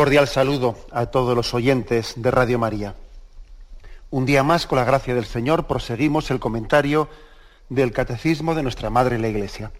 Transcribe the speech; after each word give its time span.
Cordial 0.00 0.28
saludo 0.28 0.76
a 0.92 1.04
todos 1.10 1.36
los 1.36 1.52
oyentes 1.52 2.14
de 2.16 2.30
Radio 2.30 2.58
María. 2.58 2.94
Un 4.08 4.24
día 4.24 4.42
más, 4.42 4.66
con 4.66 4.78
la 4.78 4.86
gracia 4.86 5.14
del 5.14 5.26
Señor, 5.26 5.66
proseguimos 5.66 6.30
el 6.30 6.40
comentario 6.40 7.10
del 7.68 7.92
Catecismo 7.92 8.54
de 8.54 8.62
nuestra 8.62 8.88
Madre 8.88 9.18
la 9.18 9.28
Iglesia. 9.28 9.72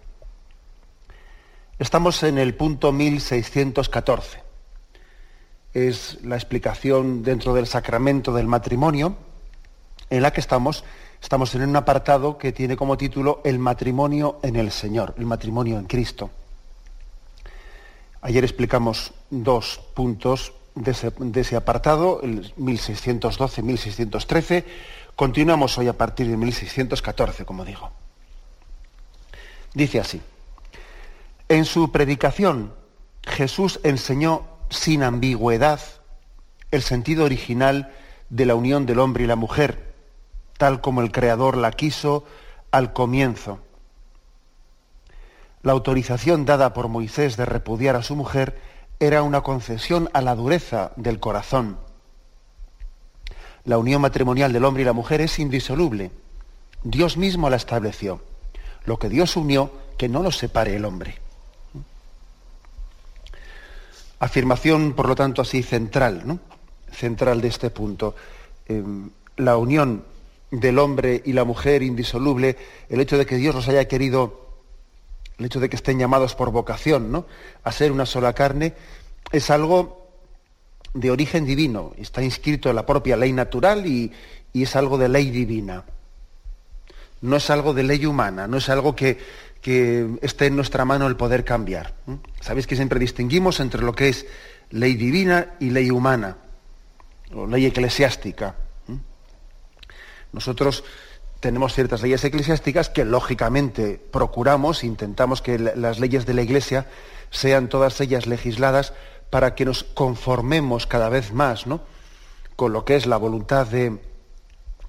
Estamos 1.79 2.21
en 2.21 2.37
el 2.37 2.53
punto 2.53 2.91
1614. 2.91 4.43
Es 5.73 6.19
la 6.21 6.35
explicación 6.35 7.23
dentro 7.23 7.55
del 7.55 7.65
sacramento 7.65 8.31
del 8.31 8.45
matrimonio, 8.45 9.15
en 10.11 10.21
la 10.21 10.31
que 10.31 10.41
estamos, 10.41 10.83
estamos 11.19 11.55
en 11.55 11.67
un 11.67 11.75
apartado 11.75 12.37
que 12.37 12.51
tiene 12.51 12.77
como 12.77 12.95
título 12.95 13.41
El 13.43 13.57
matrimonio 13.57 14.37
en 14.43 14.55
el 14.55 14.71
Señor, 14.71 15.15
el 15.17 15.25
matrimonio 15.25 15.79
en 15.79 15.85
Cristo. 15.85 16.29
Ayer 18.21 18.43
explicamos 18.43 19.13
dos 19.31 19.81
puntos 19.95 20.53
de 20.75 20.91
ese, 20.91 21.55
apartado, 21.55 22.21
el 22.21 22.53
1612-1613. 22.55 24.63
Continuamos 25.15 25.79
hoy 25.79 25.87
a 25.87 25.97
partir 25.97 26.27
de 26.27 26.37
1614, 26.37 27.45
como 27.45 27.65
digo. 27.65 27.89
Dice 29.73 29.99
así, 29.99 30.21
en 31.49 31.65
su 31.65 31.91
predicación 31.91 32.75
Jesús 33.23 33.79
enseñó 33.83 34.45
sin 34.69 35.01
ambigüedad 35.01 35.81
el 36.69 36.83
sentido 36.83 37.25
original 37.25 37.91
de 38.29 38.45
la 38.45 38.53
unión 38.55 38.85
del 38.85 38.99
hombre 38.99 39.23
y 39.23 39.27
la 39.27 39.35
mujer, 39.35 39.95
tal 40.57 40.79
como 40.79 41.01
el 41.01 41.11
Creador 41.11 41.57
la 41.57 41.71
quiso 41.71 42.23
al 42.69 42.93
comienzo 42.93 43.59
la 45.63 45.73
autorización 45.73 46.45
dada 46.45 46.73
por 46.73 46.87
Moisés 46.87 47.37
de 47.37 47.45
repudiar 47.45 47.95
a 47.95 48.03
su 48.03 48.15
mujer 48.15 48.59
era 48.99 49.23
una 49.23 49.41
concesión 49.41 50.09
a 50.13 50.21
la 50.21 50.35
dureza 50.35 50.91
del 50.95 51.19
corazón. 51.19 51.77
La 53.63 53.77
unión 53.77 54.01
matrimonial 54.01 54.53
del 54.53 54.65
hombre 54.65 54.83
y 54.83 54.85
la 54.85 54.93
mujer 54.93 55.21
es 55.21 55.37
indisoluble. 55.37 56.11
Dios 56.83 57.17
mismo 57.17 57.49
la 57.49 57.57
estableció. 57.57 58.21
Lo 58.85 58.97
que 58.97 59.09
Dios 59.09 59.35
unió, 59.35 59.71
que 59.97 60.09
no 60.09 60.23
lo 60.23 60.31
separe 60.31 60.75
el 60.75 60.85
hombre. 60.85 61.15
Afirmación, 64.19 64.93
por 64.93 65.07
lo 65.07 65.15
tanto, 65.15 65.41
así 65.41 65.61
central, 65.61 66.23
¿no? 66.25 66.39
Central 66.91 67.41
de 67.41 67.47
este 67.47 67.69
punto. 67.69 68.15
Em, 68.67 69.11
la 69.37 69.57
unión 69.57 70.05
del 70.49 70.79
hombre 70.79 71.21
y 71.23 71.33
la 71.33 71.43
mujer 71.43 71.83
indisoluble, 71.83 72.57
el 72.89 72.99
hecho 72.99 73.17
de 73.17 73.25
que 73.25 73.37
Dios 73.37 73.53
los 73.53 73.67
haya 73.67 73.87
querido 73.87 74.40
el 75.41 75.45
hecho 75.45 75.59
de 75.59 75.69
que 75.69 75.75
estén 75.75 75.97
llamados 75.97 76.35
por 76.35 76.51
vocación 76.51 77.11
¿no? 77.11 77.25
a 77.63 77.71
ser 77.71 77.91
una 77.91 78.05
sola 78.05 78.33
carne, 78.33 78.75
es 79.31 79.49
algo 79.49 80.07
de 80.93 81.09
origen 81.09 81.45
divino, 81.45 81.93
está 81.97 82.21
inscrito 82.21 82.69
en 82.69 82.75
la 82.75 82.85
propia 82.85 83.17
ley 83.17 83.33
natural 83.33 83.87
y, 83.87 84.11
es 84.53 84.75
algo 84.75 84.97
de 84.99 85.09
ley 85.09 85.31
divina. 85.31 85.83
No 87.21 87.37
es 87.37 87.49
algo 87.49 87.73
de 87.73 87.83
ley 87.83 88.05
humana, 88.05 88.47
no 88.47 88.57
es 88.57 88.69
algo 88.69 88.95
que, 88.95 89.17
esté 90.21 90.47
en 90.47 90.55
nuestra 90.55 90.85
mano 90.85 91.07
el 91.07 91.15
poder 91.15 91.43
cambiar. 91.43 91.93
Sabéis 92.39 92.67
que 92.67 92.75
siempre 92.75 92.99
distinguimos 92.99 93.59
entre 93.59 93.81
lo 93.81 93.93
que 93.93 94.09
es 94.09 94.27
ley 94.69 94.93
divina 94.95 95.55
y 95.59 95.69
ley 95.71 95.89
humana, 95.89 96.37
o 97.33 97.47
ley 97.47 97.65
eclesiástica. 97.65 98.55
Nosotros 100.33 100.83
tenemos 101.41 101.73
ciertas 101.73 102.03
leyes 102.03 102.23
eclesiásticas 102.23 102.89
que 102.89 103.03
lógicamente 103.03 103.99
procuramos, 104.11 104.83
intentamos 104.83 105.41
que 105.41 105.57
las 105.57 105.99
leyes 105.99 106.25
de 106.25 106.35
la 106.35 106.43
Iglesia 106.43 106.87
sean 107.31 107.67
todas 107.67 107.99
ellas 107.99 108.27
legisladas 108.27 108.93
para 109.31 109.55
que 109.55 109.65
nos 109.65 109.83
conformemos 109.83 110.85
cada 110.85 111.09
vez 111.09 111.33
más 111.33 111.65
¿no? 111.65 111.81
con 112.55 112.73
lo 112.73 112.85
que 112.85 112.95
es 112.95 113.07
la 113.07 113.17
voluntad 113.17 113.65
de, 113.65 113.99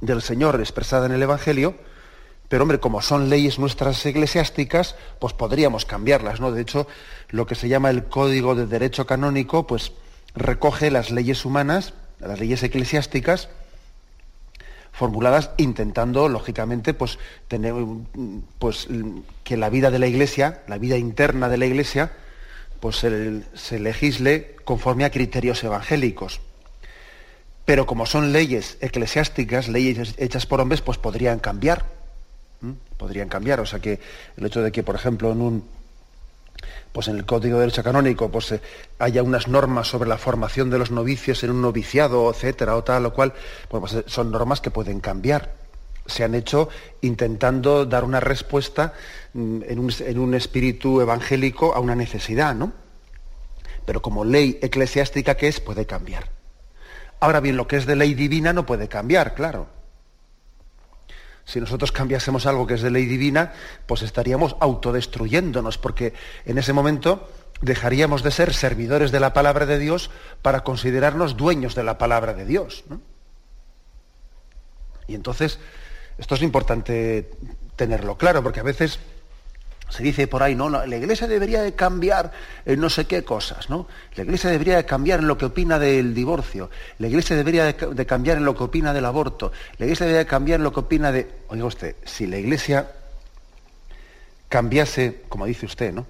del 0.03 0.21
Señor 0.21 0.61
expresada 0.61 1.07
en 1.07 1.13
el 1.13 1.23
Evangelio, 1.23 1.75
pero 2.51 2.65
hombre, 2.65 2.81
como 2.81 3.01
son 3.01 3.31
leyes 3.31 3.59
nuestras 3.59 4.05
eclesiásticas, 4.05 4.95
pues 5.19 5.33
podríamos 5.33 5.87
cambiarlas, 5.87 6.39
¿no? 6.39 6.53
De 6.53 6.61
hecho, 6.61 6.87
lo 7.31 7.47
que 7.47 7.55
se 7.55 7.69
llama 7.69 7.89
el 7.89 8.05
Código 8.05 8.55
de 8.55 8.67
Derecho 8.67 9.07
Canónico, 9.07 9.67
pues 9.67 9.93
recoge 10.35 10.91
las 10.91 11.11
leyes 11.11 11.47
humanas, 11.47 11.95
las 12.21 12.39
leyes 12.39 12.63
eclesiásticas, 12.63 13.49
formuladas 14.93 15.51
intentando, 15.57 16.29
lógicamente, 16.29 16.95
pues, 16.95 17.19
tener, 17.49 17.75
pues, 18.59 18.89
que 19.43 19.57
la 19.57 19.71
vida 19.71 19.91
de 19.91 19.99
la 19.99 20.07
Iglesia, 20.07 20.63
la 20.69 20.79
vida 20.79 20.99
interna 20.99 21.49
de 21.49 21.57
la 21.57 21.67
Iglesia, 21.67 22.13
pues 22.79 22.97
se, 22.97 23.79
legisle 23.79 24.57
conforme 24.65 25.05
a 25.05 25.11
criterios 25.11 25.63
evangélicos. 25.63 26.41
Pero 27.65 27.87
como 27.87 28.07
son 28.07 28.33
leyes 28.33 28.77
eclesiásticas, 28.81 29.69
leyes 29.69 30.15
hechas 30.19 30.47
por 30.47 30.61
hombres, 30.61 30.81
pues 30.81 30.99
podrían 30.99 31.39
cambiar. 31.39 31.87
Podrían 32.97 33.29
cambiar. 33.29 33.61
O 33.61 33.67
sea 33.67 33.79
que 33.79 34.01
el 34.37 34.47
hecho 34.47 34.63
de 34.63 34.73
que, 34.73 34.83
por 34.83 34.97
ejemplo, 34.97 35.31
en 35.31 35.41
un, 35.41 35.65
pues 36.93 37.09
en 37.09 37.17
el 37.17 37.25
Código 37.25 37.57
de 37.57 37.63
Derecho 37.63 37.83
Canónico 37.83 38.31
pues, 38.31 38.53
eh, 38.53 38.61
haya 38.99 39.23
unas 39.23 39.49
normas 39.49 39.89
sobre 39.89 40.09
la 40.09 40.19
formación 40.19 40.71
de 40.71 40.79
los 40.79 40.91
novicios 40.91 41.43
en 41.43 41.51
un 41.51 41.63
noviciado, 41.63 42.31
etcétera, 42.31 42.77
o 42.77 42.85
tal 42.85 43.07
o 43.07 43.13
cual, 43.13 43.33
pues, 43.69 43.95
eh, 43.95 44.05
son 44.07 44.31
normas 44.31 44.61
que 44.61 44.71
pueden 44.71 45.01
cambiar. 45.01 45.55
Se 46.07 46.25
han 46.25 46.35
hecho 46.35 46.69
intentando 47.01 47.87
dar 47.87 48.05
una 48.05 48.21
respuesta 48.21 48.93
mm, 49.35 49.63
en 49.67 49.79
un, 49.79 49.93
en 50.01 50.19
un 50.19 50.35
espíritu 50.35 51.01
evangélico 51.01 51.75
a 51.75 51.81
una 51.81 51.95
necesidad, 51.95 52.55
¿no? 52.55 52.73
Pero 53.85 54.03
como 54.03 54.25
ley 54.25 54.59
eclesiástica 54.63 55.37
que 55.37 55.49
es, 55.49 55.61
puede 55.61 55.87
cambiar. 55.87 56.31
Ahora 57.21 57.41
bien, 57.41 57.57
lo 57.57 57.67
que 57.67 57.77
es 57.77 57.87
de 57.87 57.97
ley 57.97 58.15
divina 58.15 58.53
no 58.53 58.67
puede 58.67 58.89
cambiar, 58.89 59.35
claro. 59.35 59.82
Si 61.45 61.61
nosotros 61.61 61.93
cambiásemos 61.93 62.47
algo 62.47 62.67
que 62.67 62.75
es 62.75 62.83
de 62.83 62.91
ley 62.91 63.07
divina, 63.07 63.53
pues 63.87 64.03
estaríamos 64.03 64.57
autodestruyéndonos, 64.61 65.79
porque 65.79 66.15
en 66.45 66.59
ese 66.59 66.73
momento 66.73 67.29
dejaríamos 67.61 68.23
de 68.23 68.31
ser 68.31 68.55
servidores 68.55 69.13
de 69.13 69.21
la 69.21 69.33
palabra 69.33 69.67
de 69.67 69.79
Dios 69.79 70.11
para 70.43 70.65
considerarnos 70.65 71.37
dueños 71.37 71.75
de 71.75 71.85
la 71.85 71.99
palabra 71.99 72.35
de 72.35 72.45
Dios. 72.45 72.85
Y 75.07 75.15
entonces, 75.15 75.59
esto 76.19 76.35
es 76.35 76.43
importante 76.43 77.31
tenerlo 77.77 78.17
claro, 78.17 78.43
porque 78.43 78.61
a 78.61 78.65
veces 78.65 78.99
se 79.93 80.03
dice 80.03 80.27
por 80.27 80.43
ahí, 80.43 80.55
no, 80.55 80.71
la 80.71 80.97
iglesia 80.97 81.29
debería 81.29 81.61
de 81.61 81.75
cambiar 81.75 82.33
en 82.65 82.81
no 82.81 82.89
sé 82.89 83.05
qué 83.05 83.25
cosas, 83.25 83.69
¿no? 83.69 83.87
La 84.15 84.23
iglesia 84.23 84.49
debería 84.49 84.77
de 84.77 84.87
cambiar 84.87 85.21
en 85.21 85.29
lo 85.29 85.37
que 85.37 85.45
opina 85.45 85.79
del 85.79 86.15
divorcio, 86.15 86.71
la 86.99 87.09
iglesia 87.09 87.37
debería 87.37 87.67
de, 87.67 88.07
cambiar 88.07 88.39
en 88.39 88.47
lo 88.47 88.57
que 88.57 88.65
opina 88.65 88.95
del 88.95 89.05
aborto, 89.05 89.53
la 89.77 89.85
iglesia 89.85 90.07
debería 90.07 90.25
de 90.25 90.31
cambiar 90.31 90.61
en 90.61 90.65
lo 90.65 90.73
que 90.73 90.81
opina 90.81 91.13
de... 91.13 91.31
Oiga 91.49 91.67
usted, 91.67 91.97
si 92.07 92.27
la 92.27 92.39
iglesia 92.39 92.91
cambiase, 94.49 95.25
como 95.29 95.45
dice 95.45 95.67
usted, 95.67 95.93
¿no? 95.93 96.07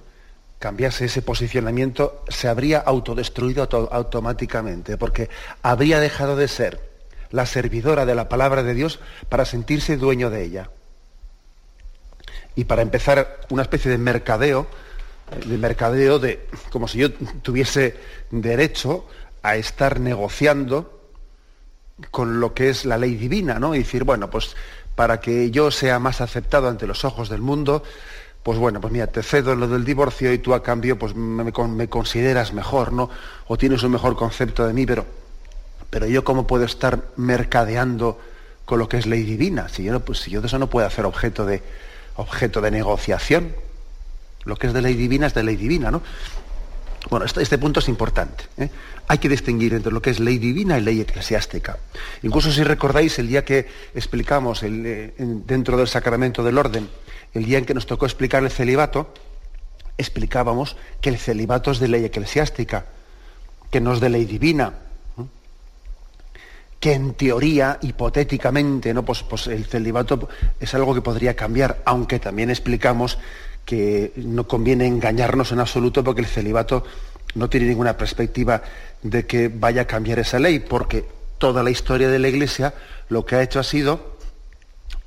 Cambiase 0.60 1.06
ese 1.06 1.20
posicionamiento, 1.20 2.22
se 2.28 2.46
habría 2.46 2.78
autodestruido 2.78 3.68
automáticamente, 3.90 4.96
porque 4.96 5.28
habría 5.60 5.98
dejado 5.98 6.36
de 6.36 6.46
ser 6.46 6.80
la 7.32 7.46
servidora 7.46 8.06
de 8.06 8.14
la 8.14 8.28
palabra 8.28 8.62
de 8.62 8.74
Dios 8.74 9.00
para 9.28 9.44
sentirse 9.44 9.96
dueño 9.96 10.30
de 10.30 10.44
ella 10.44 10.70
y 12.54 12.64
para 12.64 12.82
empezar 12.82 13.40
una 13.50 13.62
especie 13.62 13.90
de 13.90 13.98
mercadeo, 13.98 14.66
de 15.46 15.58
mercadeo 15.58 16.18
de 16.18 16.46
como 16.70 16.88
si 16.88 16.98
yo 16.98 17.12
tuviese 17.12 17.96
derecho 18.30 19.06
a 19.42 19.56
estar 19.56 20.00
negociando 20.00 21.00
con 22.10 22.40
lo 22.40 22.54
que 22.54 22.68
es 22.68 22.84
la 22.84 22.98
ley 22.98 23.14
divina, 23.14 23.58
¿no? 23.58 23.74
Y 23.74 23.78
decir, 23.78 24.04
bueno, 24.04 24.30
pues 24.30 24.56
para 24.94 25.20
que 25.20 25.50
yo 25.50 25.70
sea 25.70 25.98
más 25.98 26.20
aceptado 26.20 26.68
ante 26.68 26.86
los 26.86 27.04
ojos 27.04 27.28
del 27.28 27.40
mundo, 27.40 27.82
pues 28.42 28.58
bueno, 28.58 28.80
pues 28.80 28.92
mira, 28.92 29.06
te 29.06 29.22
cedo 29.22 29.54
lo 29.54 29.68
del 29.68 29.84
divorcio 29.84 30.32
y 30.32 30.38
tú 30.38 30.52
a 30.52 30.62
cambio 30.62 30.98
pues 30.98 31.14
me, 31.14 31.52
consideras 31.88 32.52
mejor, 32.52 32.92
¿no? 32.92 33.08
O 33.46 33.56
tienes 33.56 33.82
un 33.82 33.92
mejor 33.92 34.16
concepto 34.16 34.66
de 34.66 34.72
mí, 34.72 34.84
pero 34.84 35.06
Pero 35.90 36.06
yo 36.06 36.24
cómo 36.24 36.46
puedo 36.46 36.64
estar 36.64 37.02
mercadeando 37.16 38.18
con 38.64 38.78
lo 38.78 38.88
que 38.88 38.96
es 38.96 39.06
ley 39.06 39.22
divina, 39.24 39.68
si 39.68 39.84
yo, 39.84 40.00
pues, 40.00 40.20
si 40.20 40.30
yo 40.30 40.40
de 40.40 40.46
eso 40.46 40.58
no 40.58 40.68
puedo 40.68 40.86
hacer 40.86 41.04
objeto 41.04 41.44
de, 41.44 41.62
objeto 42.16 42.60
de 42.60 42.70
negociación. 42.70 43.54
Lo 44.44 44.56
que 44.56 44.66
es 44.66 44.72
de 44.72 44.82
ley 44.82 44.94
divina 44.94 45.26
es 45.26 45.34
de 45.34 45.42
ley 45.42 45.56
divina, 45.56 45.90
¿no? 45.90 46.02
Bueno, 47.10 47.26
este, 47.26 47.42
este 47.42 47.58
punto 47.58 47.80
es 47.80 47.88
importante. 47.88 48.44
¿eh? 48.56 48.70
Hay 49.08 49.18
que 49.18 49.28
distinguir 49.28 49.74
entre 49.74 49.92
lo 49.92 50.00
que 50.00 50.10
es 50.10 50.20
ley 50.20 50.38
divina 50.38 50.78
y 50.78 50.82
ley 50.82 51.00
eclesiástica. 51.00 51.78
Incluso 52.22 52.52
si 52.52 52.62
recordáis 52.62 53.18
el 53.18 53.28
día 53.28 53.44
que 53.44 53.66
explicamos 53.94 54.62
eh, 54.62 55.12
dentro 55.18 55.76
del 55.76 55.88
sacramento 55.88 56.42
del 56.42 56.58
orden, 56.58 56.88
el 57.34 57.44
día 57.44 57.58
en 57.58 57.64
que 57.64 57.74
nos 57.74 57.86
tocó 57.86 58.06
explicar 58.06 58.42
el 58.42 58.50
celibato, 58.50 59.12
explicábamos 59.98 60.76
que 61.00 61.10
el 61.10 61.18
celibato 61.18 61.70
es 61.70 61.80
de 61.80 61.88
ley 61.88 62.04
eclesiástica, 62.04 62.86
que 63.70 63.80
no 63.80 63.92
es 63.94 64.00
de 64.00 64.08
ley 64.08 64.24
divina, 64.24 64.74
que 66.82 66.94
en 66.94 67.14
teoría, 67.14 67.78
hipotéticamente, 67.82 68.92
¿no? 68.92 69.04
Pues, 69.04 69.22
pues, 69.22 69.46
el 69.46 69.66
celibato 69.66 70.28
es 70.58 70.74
algo 70.74 70.92
que 70.92 71.00
podría 71.00 71.36
cambiar, 71.36 71.80
aunque 71.84 72.18
también 72.18 72.50
explicamos 72.50 73.18
que 73.64 74.12
no 74.16 74.48
conviene 74.48 74.88
engañarnos 74.88 75.52
en 75.52 75.60
absoluto 75.60 76.02
porque 76.02 76.22
el 76.22 76.26
celibato 76.26 76.82
no 77.36 77.48
tiene 77.48 77.68
ninguna 77.68 77.96
perspectiva 77.96 78.64
de 79.00 79.24
que 79.26 79.46
vaya 79.46 79.82
a 79.82 79.86
cambiar 79.86 80.18
esa 80.18 80.40
ley, 80.40 80.58
porque 80.58 81.04
toda 81.38 81.62
la 81.62 81.70
historia 81.70 82.08
de 82.08 82.18
la 82.18 82.26
Iglesia 82.26 82.74
lo 83.08 83.24
que 83.24 83.36
ha 83.36 83.42
hecho 83.42 83.60
ha 83.60 83.62
sido 83.62 84.16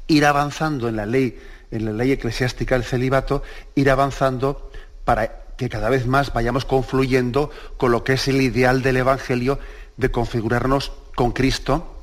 ir 0.07 0.25
avanzando 0.25 0.87
en 0.87 0.95
la 0.95 1.05
ley, 1.05 1.37
en 1.71 1.83
la 1.83 1.91
ley 1.91 2.13
eclesiástica 2.13 2.75
del 2.75 2.85
celibato, 2.85 3.43
ir 3.75 3.89
avanzando 3.89 4.71
para 5.03 5.43
que 5.57 5.67
cada 5.67 5.89
vez 5.89 6.07
más 6.07 6.31
vayamos 6.31 6.63
confluyendo 6.63 7.49
con 7.75 7.91
lo 7.91 8.05
que 8.05 8.13
es 8.13 8.29
el 8.29 8.41
ideal 8.41 8.81
del 8.81 8.95
Evangelio 8.95 9.59
de 9.97 10.09
configurarnos 10.09 10.93
con 11.15 11.31
Cristo, 11.31 11.95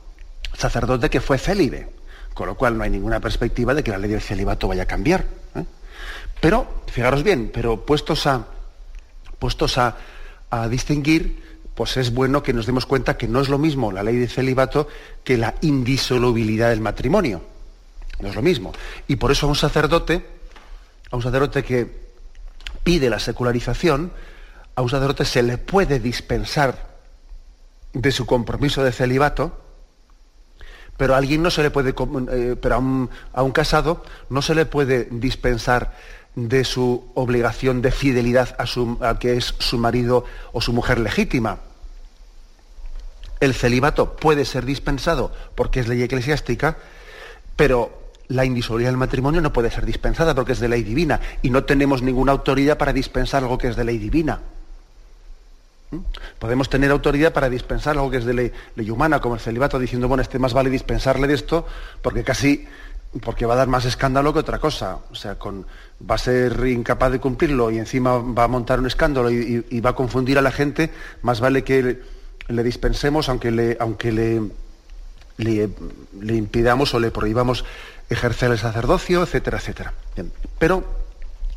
sacerdote 0.56 1.10
que 1.10 1.20
fue 1.20 1.38
célibe, 1.38 1.88
con 2.34 2.46
lo 2.46 2.56
cual 2.56 2.76
no 2.76 2.84
hay 2.84 2.90
ninguna 2.90 3.20
perspectiva 3.20 3.74
de 3.74 3.84
que 3.84 3.90
la 3.90 3.98
ley 3.98 4.10
del 4.10 4.22
celibato 4.22 4.66
vaya 4.66 4.84
a 4.84 4.86
cambiar. 4.86 5.26
¿eh? 5.54 5.64
Pero, 6.40 6.82
fijaros 6.90 7.22
bien, 7.22 7.50
pero 7.52 7.84
puestos 7.84 8.26
a, 8.26 8.46
puestos 9.38 9.78
a, 9.78 9.96
distinguir, 10.68 11.42
pues 11.74 11.96
es 11.96 12.12
bueno 12.12 12.42
que 12.42 12.52
nos 12.52 12.66
demos 12.66 12.84
cuenta 12.84 13.16
que 13.16 13.26
no 13.26 13.40
es 13.40 13.48
lo 13.48 13.56
mismo 13.56 13.90
la 13.90 14.02
ley 14.02 14.16
del 14.16 14.28
celibato 14.28 14.86
que 15.24 15.38
la 15.38 15.54
indisolubilidad 15.62 16.68
del 16.68 16.82
matrimonio. 16.82 17.42
No 18.20 18.28
es 18.28 18.34
lo 18.34 18.42
mismo. 18.42 18.72
Y 19.08 19.16
por 19.16 19.32
eso 19.32 19.46
a 19.46 19.48
un 19.48 19.56
sacerdote, 19.56 20.26
a 21.10 21.16
un 21.16 21.22
sacerdote 21.22 21.64
que 21.64 21.90
pide 22.84 23.08
la 23.08 23.18
secularización, 23.18 24.12
a 24.74 24.82
un 24.82 24.90
sacerdote 24.90 25.24
se 25.24 25.42
le 25.42 25.56
puede 25.56 26.00
dispensar 26.00 26.91
de 27.92 28.12
su 28.12 28.26
compromiso 28.26 28.82
de 28.82 28.92
celibato, 28.92 29.58
pero 30.96 31.14
a 31.14 31.18
alguien 31.18 31.42
no 31.42 31.50
se 31.50 31.62
le 31.62 31.70
puede, 31.70 31.94
eh, 32.30 32.56
pero 32.60 32.74
a 32.74 33.42
un, 33.42 33.52
casado 33.52 34.04
no 34.28 34.42
se 34.42 34.54
le 34.54 34.66
puede 34.66 35.08
dispensar 35.10 35.94
de 36.34 36.64
su 36.64 37.10
obligación 37.14 37.82
de 37.82 37.90
fidelidad 37.90 38.54
a, 38.58 38.66
su, 38.66 38.98
a 39.00 39.18
que 39.18 39.36
es 39.36 39.54
su 39.58 39.78
marido 39.78 40.24
o 40.52 40.60
su 40.60 40.72
mujer 40.72 40.98
legítima. 40.98 41.58
El 43.40 43.54
celibato 43.54 44.16
puede 44.16 44.44
ser 44.44 44.64
dispensado 44.64 45.32
porque 45.54 45.80
es 45.80 45.88
ley 45.88 46.02
eclesiástica, 46.02 46.76
pero 47.56 48.02
la 48.28 48.44
indisolubilidad 48.44 48.90
del 48.90 48.98
matrimonio 48.98 49.40
no 49.40 49.52
puede 49.52 49.70
ser 49.70 49.84
dispensada 49.84 50.34
porque 50.34 50.52
es 50.52 50.60
de 50.60 50.68
ley 50.68 50.82
divina 50.82 51.20
y 51.42 51.50
no 51.50 51.64
tenemos 51.64 52.02
ninguna 52.02 52.32
autoridad 52.32 52.78
para 52.78 52.92
dispensar 52.92 53.42
algo 53.42 53.58
que 53.58 53.68
es 53.68 53.76
de 53.76 53.84
ley 53.84 53.98
divina. 53.98 54.40
Podemos 56.38 56.68
tener 56.68 56.90
autoridad 56.90 57.32
para 57.32 57.50
dispensar 57.50 57.96
algo 57.96 58.10
que 58.10 58.18
es 58.18 58.24
de 58.24 58.34
ley, 58.34 58.90
humana, 58.90 59.20
como 59.20 59.34
el 59.34 59.40
celibato, 59.40 59.78
diciendo, 59.78 60.08
bueno, 60.08 60.22
este 60.22 60.38
más 60.38 60.54
vale 60.54 60.70
dispensarle 60.70 61.26
de 61.26 61.34
esto, 61.34 61.66
porque 62.00 62.24
casi, 62.24 62.66
porque 63.22 63.46
va 63.46 63.54
a 63.54 63.58
dar 63.58 63.68
más 63.68 63.84
escándalo 63.84 64.32
que 64.32 64.38
otra 64.38 64.58
cosa. 64.58 64.98
O 65.10 65.14
sea, 65.14 65.36
va 65.38 66.14
a 66.14 66.18
ser 66.18 66.66
incapaz 66.66 67.12
de 67.12 67.20
cumplirlo 67.20 67.70
y 67.70 67.78
encima 67.78 68.18
va 68.18 68.44
a 68.44 68.48
montar 68.48 68.80
un 68.80 68.86
escándalo 68.86 69.30
y, 69.30 69.80
va 69.80 69.90
a 69.90 69.94
confundir 69.94 70.38
a 70.38 70.42
la 70.42 70.50
gente, 70.50 70.90
más 71.20 71.40
vale 71.40 71.62
que 71.62 72.00
le, 72.48 72.62
dispensemos, 72.62 73.28
aunque 73.28 73.50
le, 73.50 73.76
aunque 73.78 74.12
le, 74.12 74.40
impidamos 76.34 76.94
o 76.94 77.00
le 77.00 77.10
prohibamos 77.10 77.64
ejercer 78.08 78.50
el 78.50 78.58
sacerdocio, 78.58 79.22
etcétera, 79.22 79.58
etcétera. 79.58 79.92
Pero 80.58 80.84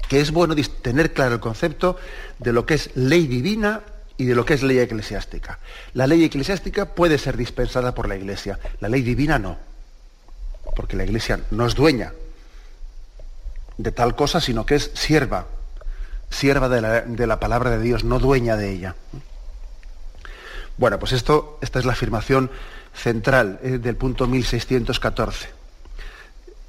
que 0.09 0.19
es 0.19 0.31
bueno 0.31 0.55
tener 0.81 1.13
claro 1.13 1.35
el 1.35 1.39
concepto 1.39 1.97
de 2.37 2.53
lo 2.53 2.65
que 2.65 2.75
es 2.75 2.95
ley 2.95 3.27
divina 3.27 3.81
y 4.17 4.25
de 4.25 4.35
lo 4.35 4.45
que 4.45 4.53
es 4.53 4.63
ley 4.63 4.79
eclesiástica. 4.79 5.59
La 5.93 6.07
ley 6.07 6.23
eclesiástica 6.23 6.85
puede 6.85 7.17
ser 7.17 7.37
dispensada 7.37 7.93
por 7.93 8.07
la 8.07 8.15
Iglesia, 8.15 8.59
la 8.79 8.89
ley 8.89 9.01
divina 9.01 9.39
no, 9.39 9.57
porque 10.75 10.95
la 10.95 11.03
Iglesia 11.03 11.41
no 11.51 11.65
es 11.65 11.75
dueña 11.75 12.13
de 13.77 13.91
tal 13.91 14.15
cosa, 14.15 14.39
sino 14.39 14.65
que 14.65 14.75
es 14.75 14.91
sierva, 14.93 15.47
sierva 16.29 16.69
de 16.69 17.27
la, 17.27 17.39
palabra 17.39 17.71
de 17.71 17.81
Dios, 17.81 18.03
no 18.03 18.19
dueña 18.19 18.55
de 18.55 18.71
ella. 18.71 18.95
Bueno, 20.77 20.99
pues 20.99 21.11
esto, 21.11 21.57
esta 21.61 21.79
es 21.79 21.85
la 21.85 21.93
afirmación 21.93 22.51
central 22.93 23.59
eh, 23.63 23.77
del 23.77 23.95
punto 23.95 24.27
1614. 24.27 25.49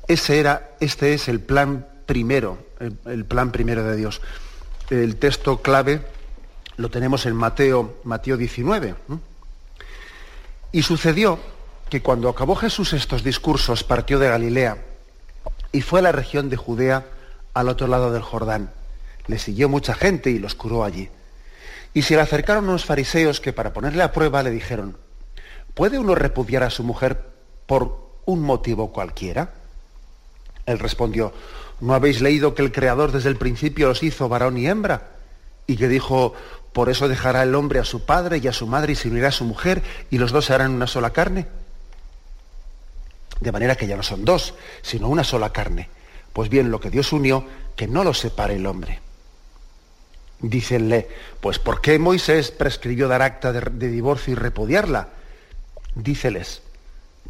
Ese 0.08 0.38
era, 0.38 0.70
este 0.80 1.14
es 1.14 1.28
el 1.28 1.40
plan 1.40 1.86
primero, 2.06 2.58
el 3.06 3.24
plan 3.24 3.50
primero 3.50 3.82
de 3.82 3.96
Dios. 3.96 4.20
El 4.90 5.16
texto 5.16 5.62
clave 5.62 6.02
lo 6.76 6.90
tenemos 6.90 7.26
en 7.26 7.34
Mateo, 7.34 7.96
Mateo 8.04 8.36
19. 8.36 8.94
Y 10.72 10.82
sucedió 10.82 11.38
que 11.88 12.02
cuando 12.02 12.28
acabó 12.28 12.56
Jesús 12.56 12.92
estos 12.92 13.22
discursos, 13.22 13.84
partió 13.84 14.18
de 14.18 14.28
Galilea 14.28 14.78
y 15.72 15.82
fue 15.82 16.00
a 16.00 16.02
la 16.02 16.12
región 16.12 16.48
de 16.50 16.56
Judea 16.56 17.06
al 17.54 17.68
otro 17.68 17.86
lado 17.86 18.12
del 18.12 18.22
Jordán. 18.22 18.70
Le 19.26 19.38
siguió 19.38 19.68
mucha 19.68 19.94
gente 19.94 20.30
y 20.30 20.38
los 20.38 20.54
curó 20.54 20.84
allí. 20.84 21.08
Y 21.94 22.02
se 22.02 22.14
le 22.14 22.20
acercaron 22.20 22.68
unos 22.68 22.84
fariseos 22.84 23.40
que 23.40 23.52
para 23.52 23.72
ponerle 23.72 24.02
a 24.02 24.12
prueba 24.12 24.42
le 24.42 24.50
dijeron, 24.50 24.98
¿puede 25.74 25.98
uno 25.98 26.14
repudiar 26.14 26.62
a 26.62 26.70
su 26.70 26.82
mujer 26.82 27.24
por 27.66 28.06
un 28.26 28.42
motivo 28.42 28.92
cualquiera? 28.92 29.54
Él 30.66 30.78
respondió, 30.78 31.32
¿no 31.80 31.94
habéis 31.94 32.20
leído 32.20 32.54
que 32.54 32.62
el 32.62 32.72
Creador 32.72 33.12
desde 33.12 33.30
el 33.30 33.36
principio 33.36 33.88
los 33.88 34.02
hizo 34.02 34.28
varón 34.28 34.58
y 34.58 34.66
hembra? 34.66 35.12
Y 35.66 35.76
que 35.76 35.88
dijo, 35.88 36.34
por 36.76 36.90
eso 36.90 37.08
dejará 37.08 37.42
el 37.42 37.54
hombre 37.54 37.78
a 37.78 37.86
su 37.86 38.04
padre 38.04 38.36
y 38.36 38.48
a 38.48 38.52
su 38.52 38.66
madre 38.66 38.92
y 38.92 38.96
se 38.96 39.08
unirá 39.08 39.28
a 39.28 39.32
su 39.32 39.46
mujer 39.46 39.82
y 40.10 40.18
los 40.18 40.30
dos 40.30 40.44
se 40.44 40.52
harán 40.52 40.72
una 40.72 40.86
sola 40.86 41.08
carne. 41.08 41.46
De 43.40 43.50
manera 43.50 43.76
que 43.76 43.86
ya 43.86 43.96
no 43.96 44.02
son 44.02 44.26
dos, 44.26 44.52
sino 44.82 45.08
una 45.08 45.24
sola 45.24 45.54
carne. 45.54 45.88
Pues 46.34 46.50
bien, 46.50 46.70
lo 46.70 46.78
que 46.78 46.90
Dios 46.90 47.14
unió, 47.14 47.46
que 47.76 47.88
no 47.88 48.04
lo 48.04 48.12
separe 48.12 48.56
el 48.56 48.66
hombre. 48.66 49.00
Dícenle, 50.40 51.08
pues 51.40 51.58
¿por 51.58 51.80
qué 51.80 51.98
Moisés 51.98 52.50
prescribió 52.50 53.08
dar 53.08 53.22
acta 53.22 53.52
de, 53.52 53.62
de 53.70 53.88
divorcio 53.88 54.34
y 54.34 54.36
repudiarla? 54.36 55.08
Díceles, 55.94 56.60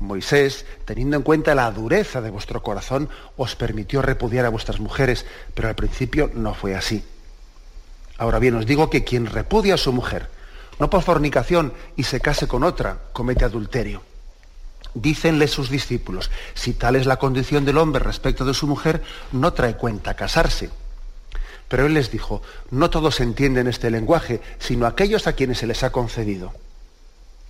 Moisés, 0.00 0.66
teniendo 0.86 1.18
en 1.18 1.22
cuenta 1.22 1.54
la 1.54 1.70
dureza 1.70 2.20
de 2.20 2.30
vuestro 2.30 2.64
corazón, 2.64 3.08
os 3.36 3.54
permitió 3.54 4.02
repudiar 4.02 4.44
a 4.44 4.48
vuestras 4.48 4.80
mujeres, 4.80 5.24
pero 5.54 5.68
al 5.68 5.76
principio 5.76 6.32
no 6.34 6.52
fue 6.52 6.74
así. 6.74 7.04
Ahora 8.18 8.38
bien, 8.38 8.54
os 8.54 8.66
digo 8.66 8.88
que 8.90 9.04
quien 9.04 9.26
repudia 9.26 9.74
a 9.74 9.78
su 9.78 9.92
mujer, 9.92 10.28
no 10.78 10.90
por 10.90 11.02
fornicación, 11.02 11.72
y 11.96 12.04
se 12.04 12.20
case 12.20 12.46
con 12.48 12.64
otra, 12.64 12.98
comete 13.12 13.44
adulterio. 13.44 14.02
Dícenle 14.94 15.48
sus 15.48 15.68
discípulos, 15.68 16.30
si 16.54 16.72
tal 16.72 16.96
es 16.96 17.04
la 17.04 17.18
condición 17.18 17.64
del 17.64 17.76
hombre 17.76 18.02
respecto 18.02 18.44
de 18.44 18.54
su 18.54 18.66
mujer, 18.66 19.02
no 19.32 19.52
trae 19.52 19.76
cuenta 19.76 20.14
casarse. 20.14 20.70
Pero 21.68 21.84
él 21.84 21.94
les 21.94 22.10
dijo, 22.10 22.42
no 22.70 22.88
todos 22.88 23.20
entienden 23.20 23.66
este 23.66 23.90
lenguaje, 23.90 24.40
sino 24.58 24.86
aquellos 24.86 25.26
a 25.26 25.34
quienes 25.34 25.58
se 25.58 25.66
les 25.66 25.82
ha 25.82 25.90
concedido. 25.90 26.54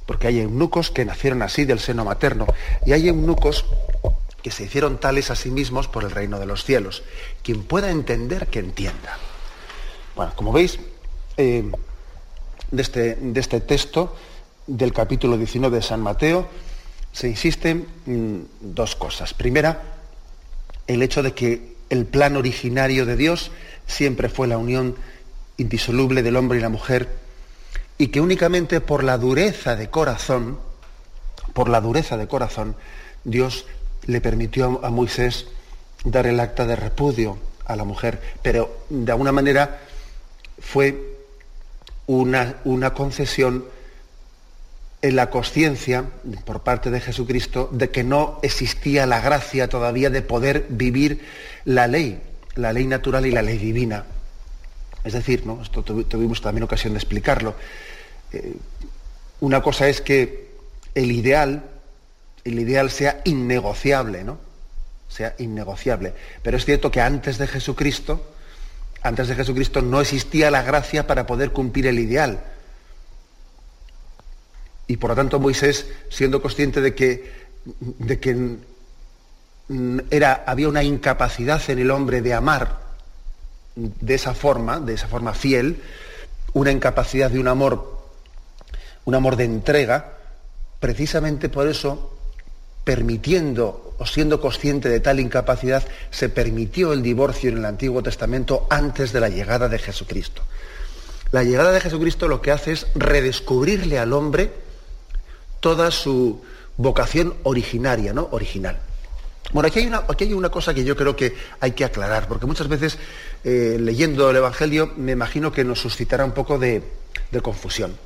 Porque 0.07 0.27
hay 0.27 0.41
eunucos 0.41 0.91
que 0.91 1.05
nacieron 1.05 1.43
así 1.43 1.65
del 1.65 1.79
seno 1.79 2.05
materno, 2.05 2.47
y 2.85 2.93
hay 2.93 3.09
eunucos 3.09 3.65
que 4.43 4.51
se 4.51 4.65
hicieron 4.65 4.99
tales 4.99 5.31
a 5.31 5.37
sí 5.37 5.51
mismos 5.51 5.87
por 5.87 6.05
el 6.05 6.11
reino 6.11 6.39
de 6.41 6.47
los 6.47 6.65
cielos. 6.65 7.05
Quien 7.43 7.65
pueda 7.65 7.91
entender, 7.91 8.47
que 8.47 8.61
entienda. 8.61 9.19
Bueno, 10.17 10.33
como 10.35 10.51
veis, 10.51 10.79
eh, 11.37 11.71
de, 12.71 12.83
este, 12.83 13.17
de, 13.17 13.39
este, 13.39 13.61
texto 13.61 14.17
del 14.67 14.95
capítulo 14.95 15.37
19 15.37 15.77
de 15.77 15.83
San 15.83 16.01
Mateo 16.01 16.49
se 17.13 17.29
insisten 17.29 17.87
mm, 18.07 18.73
dos 18.73 18.97
cosas. 18.97 19.35
Primera, 19.35 19.83
el 20.87 21.03
hecho 21.03 21.23
de 21.23 21.35
que 21.35 21.77
el 21.91 22.07
plan 22.07 22.35
originario 22.37 23.05
de 23.05 23.15
Dios 23.17 23.51
siempre 23.87 24.31
fue 24.31 24.49
la 24.49 24.57
unión 24.57 24.97
indisoluble 25.59 26.23
del 26.23 26.37
hombre 26.37 26.59
y 26.59 26.63
la 26.63 26.71
mujer 26.71 27.11
y 27.99 28.09
que 28.09 28.23
únicamente 28.23 28.81
por 28.81 29.05
la 29.05 29.19
dureza 29.19 29.77
de 29.77 29.91
corazón, 29.91 30.59
por 31.53 31.69
la 31.69 31.83
dureza 31.83 32.17
de 32.17 32.27
corazón, 32.27 32.75
Dios 33.25 33.67
le 34.07 34.23
permitió 34.23 34.81
a 34.83 34.89
Moisés 34.89 35.47
dar 36.05 36.27
el 36.27 36.41
acta 36.41 36.65
de 36.65 36.77
repudio 36.77 37.37
a 37.67 37.77
la 37.77 37.85
mujer, 37.85 38.23
pero 38.41 38.79
de 38.89 39.13
alguna 39.13 39.33
manera 39.33 39.81
fue 40.67 41.17
una, 42.07 42.57
una 42.65 42.93
concesión 42.93 43.65
en 45.01 45.15
la 45.15 45.31
conciencia 45.31 46.05
por 46.45 46.63
parte 46.63 46.91
de 46.91 47.01
Jesucristo 47.01 47.69
de 47.73 47.91
que 47.91 48.03
no 48.03 48.41
existía 48.43 49.07
la 49.07 49.21
gracia 49.21 49.69
todavía 49.69 50.11
de 50.11 50.23
poder 50.23 50.67
vivir 50.69 51.21
la 51.65 51.87
ley, 51.87 52.21
la 52.57 52.73
ley 52.73 52.87
natural 52.87 53.27
y 53.27 53.31
la 53.31 53.43
ley 53.43 53.59
divina. 53.59 54.05
Es 55.05 55.13
decir, 55.13 55.47
¿no? 55.47 55.63
esto 55.63 55.83
tuvimos 55.85 56.41
también 56.41 56.65
ocasión 56.65 56.95
de 56.95 56.99
explicarlo. 56.99 57.55
Eh, 58.33 58.57
una 59.41 59.63
cosa 59.63 59.89
es 59.89 60.01
que 60.01 60.51
el 60.97 61.13
ideal, 61.13 61.63
el 62.43 62.59
ideal 62.59 62.91
sea 62.91 63.21
innegociable, 63.25 64.25
¿no? 64.25 64.39
Sea 65.09 65.37
innegociable. 65.39 66.13
Pero 66.43 66.57
es 66.57 66.65
cierto 66.65 66.91
que 66.91 67.01
antes 67.01 67.39
de 67.39 67.47
Jesucristo, 67.47 68.33
antes 69.07 69.29
de 69.29 69.37
Jesucristo 69.37 69.83
no 69.83 70.01
existía 70.01 70.51
la 70.51 70.63
gracia 70.63 71.07
para 71.07 71.27
poder 71.27 71.53
cumplir 71.53 71.87
el 71.87 71.99
ideal. 71.99 72.41
Y 74.89 74.97
por 74.97 75.11
lo 75.11 75.17
tanto 75.17 75.39
Moisés, 75.39 75.87
siendo 76.09 76.43
consciente 76.43 76.81
de 76.81 76.95
que, 76.95 77.33
de 77.81 78.19
que 78.19 78.57
era, 80.11 80.45
había 80.47 80.69
una 80.69 80.83
incapacidad 80.83 81.63
en 81.71 81.79
el 81.79 81.91
hombre 81.91 82.21
de 82.21 82.35
amar 82.35 82.81
de 83.77 84.15
esa 84.15 84.35
forma, 84.35 84.81
de 84.81 84.95
esa 84.95 85.07
forma 85.07 85.35
fiel, 85.35 85.83
una 86.53 86.73
incapacidad 86.73 87.31
de 87.31 87.39
un 87.39 87.49
amor, 87.49 88.01
un 89.05 89.15
amor 89.15 89.37
de 89.37 89.45
entrega, 89.45 90.15
precisamente 90.81 91.49
por 91.49 91.69
eso, 91.69 92.16
permitiendo 92.87 93.97
o 93.99 94.07
siendo 94.07 94.41
consciente 94.41 94.89
de 94.89 95.01
tal 95.01 95.19
incapacidad, 95.19 95.83
se 96.13 96.29
permitió 96.29 96.93
el 96.93 97.03
divorcio 97.03 97.51
en 97.51 97.59
el 97.59 97.65
Antiguo 97.65 98.01
Testamento 98.01 98.69
antes 98.71 99.13
de 99.13 99.19
la 99.19 99.29
llegada 99.29 99.69
de 99.69 99.81
Jesucristo. 99.81 100.43
La 101.33 101.43
llegada 101.43 101.73
de 101.73 101.81
Jesucristo 101.81 102.29
lo 102.29 102.41
que 102.41 102.53
hace 102.53 102.71
es 102.71 102.87
redescubrirle 102.95 103.99
al 103.99 104.13
hombre 104.13 104.53
toda 105.59 105.91
su 105.91 106.45
vocación 106.77 107.35
originaria, 107.43 108.13
¿no? 108.13 108.29
Original. 108.31 108.79
Bueno, 109.53 109.67
aquí 109.67 109.81
hay, 109.81 109.89
una, 109.89 110.05
aquí 110.09 110.23
hay 110.23 110.33
una 110.33 110.51
cosa 110.51 110.73
que 110.73 110.85
yo 110.85 110.95
creo 110.95 111.17
que 111.17 111.35
hay 111.59 111.73
que 111.73 111.85
aclarar, 111.85 112.29
porque 112.29 112.47
muchas 112.47 112.69
veces 112.69 112.99
eh, 113.43 113.79
leyendo 113.81 114.31
el 114.31 114.37
Evangelio 114.37 114.93
me 114.97 115.11
imagino 115.11 115.51
que 115.51 115.65
nos 115.65 115.81
suscitará 115.81 116.25
un 116.25 116.33
poco 116.33 116.57
de, 116.57 116.85
confusión. 117.43 117.97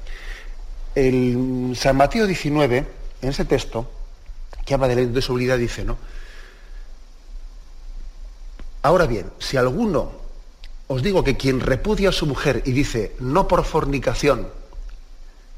El 0.95 1.75
San 1.77 1.99
Mateo 1.99 2.27
19, 2.27 2.87
en 3.21 3.29
ese 3.29 3.45
texto, 3.45 4.00
que 4.71 4.75
habla 4.75 4.87
de 4.87 4.95
la 4.95 5.03
indisolubilidad, 5.03 5.59
dice, 5.59 5.85
¿no? 5.85 5.99
Ahora 8.83 9.05
bien, 9.09 9.33
si 9.41 9.57
alguno 9.57 10.13
os 10.87 11.03
digo 11.03 11.25
que 11.25 11.37
quien 11.37 11.59
repudia 11.59 12.11
a 12.11 12.13
su 12.13 12.25
mujer 12.25 12.63
y 12.65 12.71
dice 12.71 13.17
no 13.19 13.49
por 13.49 13.65
fornicación 13.65 14.49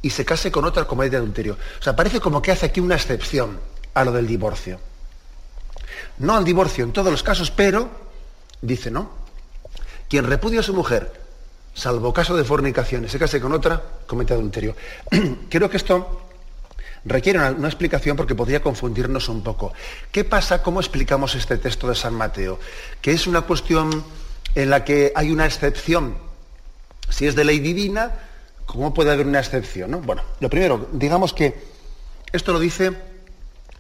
y 0.00 0.09
se 0.09 0.25
case 0.25 0.50
con 0.50 0.64
otra 0.64 0.87
como 0.87 1.02
de 1.02 1.14
adulterio, 1.14 1.59
o 1.78 1.83
sea, 1.83 1.95
parece 1.95 2.21
como 2.21 2.40
que 2.40 2.52
hace 2.52 2.64
aquí 2.64 2.81
una 2.81 2.95
excepción 2.95 3.61
a 3.92 4.02
lo 4.02 4.12
del 4.12 4.26
divorcio. 4.26 4.81
No 6.16 6.35
al 6.35 6.45
divorcio 6.47 6.83
en 6.83 6.95
todos 6.95 7.12
los 7.12 7.23
casos, 7.23 7.50
pero, 7.50 7.90
dice, 8.62 8.90
¿no? 8.90 9.11
Quien 10.09 10.25
repudia 10.25 10.61
a 10.61 10.62
su 10.62 10.73
mujer, 10.73 11.12
salvo 11.75 12.14
caso 12.14 12.35
de 12.35 12.45
fornicación, 12.45 13.04
y 13.04 13.11
se 13.11 13.19
case 13.19 13.42
con 13.42 13.52
otra, 13.52 13.83
comete 14.07 14.33
adulterio. 14.33 14.75
Creo 15.50 15.69
que 15.69 15.76
esto 15.76 16.31
requiere 17.04 17.38
una, 17.38 17.68
explicación 17.68 18.16
porque 18.16 18.35
podría 18.35 18.62
confundirnos 18.62 19.28
un 19.28 19.42
poco. 19.42 19.73
¿Qué 20.11 20.25
pasa? 20.25 20.62
¿Cómo 20.62 20.80
explicamos 20.80 21.35
este 21.35 21.59
texto 21.59 21.88
de 21.88 21.94
San 21.94 22.14
Mateo? 22.14 22.59
Que 23.00 23.12
es 23.12 23.26
una 23.26 23.42
cuestión 23.42 24.04
en 24.54 24.71
la 24.71 24.85
que 24.85 25.12
hay 25.14 25.30
una 25.30 25.47
excepción. 25.47 26.16
Si 27.09 27.26
es 27.26 27.35
de 27.35 27.44
ley 27.44 27.59
divina, 27.59 28.12
¿cómo 28.66 28.94
puede 28.94 29.12
haber 29.12 29.26
una 29.26 29.40
excepción? 29.40 30.00
Bueno, 30.04 30.23
lo 30.40 30.49
primero, 30.49 30.88
digamos 30.92 31.32
que 31.32 31.54
esto 32.32 32.52
lo 32.52 32.61
dice 32.61 32.92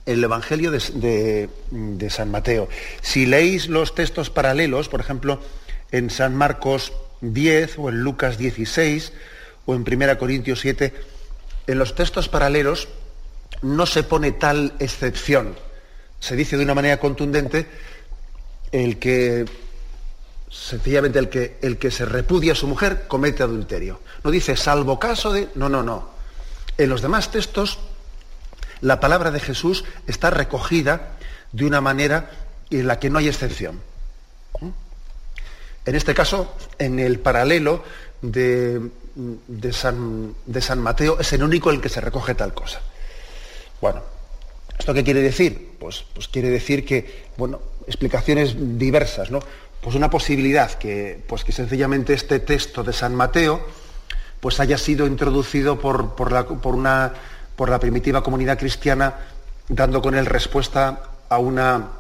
el 0.04 0.22
Evangelio 0.22 0.70
de, 0.70 1.48
San 2.10 2.30
Mateo. 2.30 2.68
Si 3.00 3.26
leéis 3.26 3.68
los 3.68 3.94
textos 3.94 4.30
paralelos, 4.30 4.88
por 4.88 5.00
ejemplo, 5.00 5.40
en 5.92 6.10
San 6.10 6.34
Marcos 6.34 6.92
10 7.20 7.78
o 7.78 7.88
en 7.88 8.00
Lucas 8.00 8.36
16 8.36 9.12
o 9.66 9.74
en 9.74 9.84
1 9.86 10.18
Corintios 10.18 10.60
7, 10.60 10.92
en 11.68 11.78
los 11.78 11.94
textos 11.94 12.28
paralelos 12.28 12.88
no 13.62 13.86
se 13.86 14.02
pone 14.02 14.32
tal 14.32 14.74
excepción. 14.78 15.56
Se 16.20 16.36
dice 16.36 16.56
de 16.56 16.64
una 16.64 16.74
manera 16.74 16.98
contundente 16.98 17.66
el 18.70 18.98
que 18.98 19.44
sencillamente 20.50 21.18
el 21.18 21.28
que, 21.28 21.58
el 21.62 21.78
que 21.78 21.90
se 21.90 22.04
repudia 22.04 22.52
a 22.52 22.56
su 22.56 22.66
mujer 22.66 23.06
comete 23.08 23.42
adulterio. 23.42 24.00
No 24.22 24.30
dice 24.30 24.56
salvo 24.56 24.98
caso 24.98 25.32
de. 25.32 25.48
No, 25.54 25.68
no, 25.68 25.82
no. 25.82 26.10
En 26.78 26.88
los 26.88 27.02
demás 27.02 27.30
textos 27.30 27.78
la 28.82 29.00
palabra 29.00 29.30
de 29.30 29.40
Jesús 29.40 29.84
está 30.06 30.30
recogida 30.30 31.16
de 31.52 31.64
una 31.64 31.80
manera 31.80 32.30
en 32.70 32.86
la 32.86 32.98
que 32.98 33.10
no 33.10 33.18
hay 33.18 33.28
excepción. 33.28 33.80
En 35.84 35.94
este 35.96 36.14
caso, 36.14 36.54
en 36.78 36.98
el 36.98 37.18
paralelo 37.18 37.82
de, 38.20 38.80
San, 39.72 40.34
de, 40.46 40.60
San, 40.60 40.78
Mateo, 40.80 41.18
es 41.18 41.32
el 41.32 41.42
único 41.42 41.70
en 41.70 41.76
el 41.76 41.82
que 41.82 41.88
se 41.88 42.00
recoge 42.00 42.34
tal 42.34 42.54
cosa. 42.54 42.80
Bueno, 43.82 44.00
¿esto 44.78 44.94
qué 44.94 45.04
quiere 45.04 45.20
decir? 45.20 45.72
Pues, 45.78 46.06
pues 46.14 46.28
quiere 46.28 46.48
decir 46.48 46.86
que, 46.86 47.26
bueno, 47.36 47.60
explicaciones 47.86 48.54
diversas, 48.78 49.30
¿no? 49.30 49.40
Pues 49.82 49.94
una 49.94 50.08
posibilidad 50.08 50.72
que, 50.72 51.22
pues 51.26 51.44
que 51.44 51.52
sencillamente 51.52 52.14
este 52.14 52.38
texto 52.38 52.82
de 52.82 52.94
San 52.94 53.14
Mateo 53.14 53.60
pues 54.40 54.58
haya 54.58 54.78
sido 54.78 55.06
introducido 55.06 55.78
por, 55.78 56.14
por, 56.14 56.32
la, 56.32 56.46
por 56.46 56.74
una 56.74 57.12
por 57.56 57.70
la 57.70 57.78
primitiva 57.78 58.22
comunidad 58.22 58.58
cristiana, 58.58 59.14
dando 59.68 60.02
con 60.02 60.14
él 60.14 60.26
respuesta 60.26 61.02
a, 61.28 61.38
una, 61.38 61.90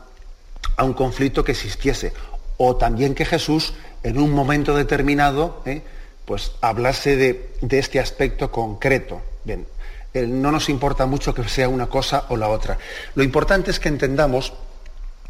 a 0.76 0.84
un 0.84 0.92
conflicto 0.92 1.44
que 1.44 1.52
existiese. 1.52 2.12
O 2.56 2.76
también 2.76 3.14
que 3.14 3.24
Jesús, 3.24 3.74
en 4.02 4.18
un 4.18 4.32
momento 4.32 4.74
determinado, 4.74 5.62
¿eh? 5.66 5.82
pues 6.24 6.52
hablase 6.60 7.16
de, 7.16 7.76
este 7.76 8.00
aspecto 8.00 8.50
concreto. 8.50 9.22
Bien, 9.44 9.66
no 10.14 10.52
nos 10.52 10.68
importa 10.68 11.06
mucho 11.06 11.34
que 11.34 11.48
sea 11.48 11.68
una 11.68 11.88
cosa 11.88 12.26
o 12.28 12.36
la 12.36 12.48
otra. 12.48 12.78
Lo 13.14 13.22
importante 13.22 13.70
es 13.70 13.80
que 13.80 13.88
entendamos 13.88 14.52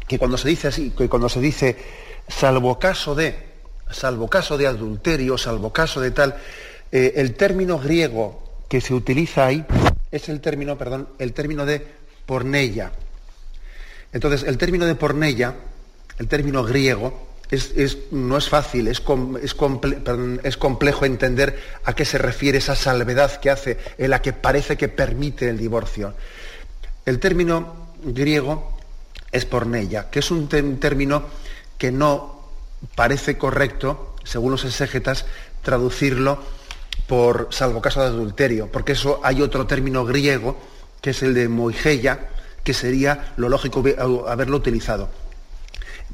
que 0.07 0.19
cuando 0.19 0.37
se 0.37 0.49
dice 0.49 0.67
así, 0.67 0.91
que 0.91 1.07
cuando 1.07 1.29
se 1.29 1.39
dice 1.39 1.77
salvo 2.27 2.77
caso 2.79 3.15
de, 3.15 3.35
salvo 3.89 4.27
caso 4.27 4.57
de 4.57 4.67
adulterio, 4.67 5.37
salvo 5.37 5.71
caso 5.71 6.01
de 6.01 6.11
tal, 6.11 6.35
eh, 6.91 7.13
el 7.15 7.35
término 7.35 7.79
griego 7.79 8.43
que 8.67 8.81
se 8.81 8.93
utiliza 8.93 9.45
ahí 9.45 9.65
es 10.11 10.29
el 10.29 10.41
término, 10.41 10.77
perdón, 10.77 11.09
el 11.19 11.33
término 11.33 11.65
de 11.65 11.85
porneia. 12.25 12.91
Entonces, 14.11 14.43
el 14.43 14.57
término 14.57 14.85
de 14.85 14.95
porneia, 14.95 15.55
el 16.19 16.27
término 16.27 16.63
griego, 16.63 17.32
es, 17.51 17.97
no 18.11 18.37
es 18.37 18.49
fácil, 18.49 18.87
es, 18.87 19.03
es, 19.41 20.57
complejo 20.57 21.05
entender 21.05 21.59
a 21.83 21.93
qué 21.93 22.05
se 22.05 22.17
refiere 22.17 22.57
esa 22.57 22.75
salvedad 22.75 23.39
que 23.39 23.49
hace, 23.49 23.77
en 23.97 24.09
la 24.09 24.21
que 24.21 24.33
parece 24.33 24.77
que 24.77 24.87
permite 24.87 25.49
el 25.49 25.57
divorcio. 25.57 26.13
El 27.05 27.19
término 27.19 27.87
griego 28.03 28.77
es 29.31 29.45
porneia, 29.45 30.09
que 30.09 30.19
es 30.19 30.31
un 30.31 30.47
término 30.47 31.25
que 31.77 31.91
no 31.91 32.49
parece 32.95 33.37
correcto, 33.37 34.15
según 34.23 34.51
los 34.51 34.65
exégetas, 34.65 35.25
traducirlo 35.61 36.39
por 37.07 37.49
salvo 37.51 37.81
caso 37.81 38.01
de 38.01 38.07
adulterio, 38.07 38.71
porque 38.71 38.93
eso 38.93 39.19
hay 39.23 39.41
otro 39.41 39.67
término 39.67 40.05
griego, 40.05 40.57
que 41.01 41.11
es 41.11 41.21
el 41.23 41.33
de 41.33 41.49
moigeia, 41.49 42.29
que 42.63 42.73
sería 42.73 43.33
lo 43.35 43.49
lógico 43.49 43.83
haberlo 44.27 44.57
utilizado. 44.57 45.09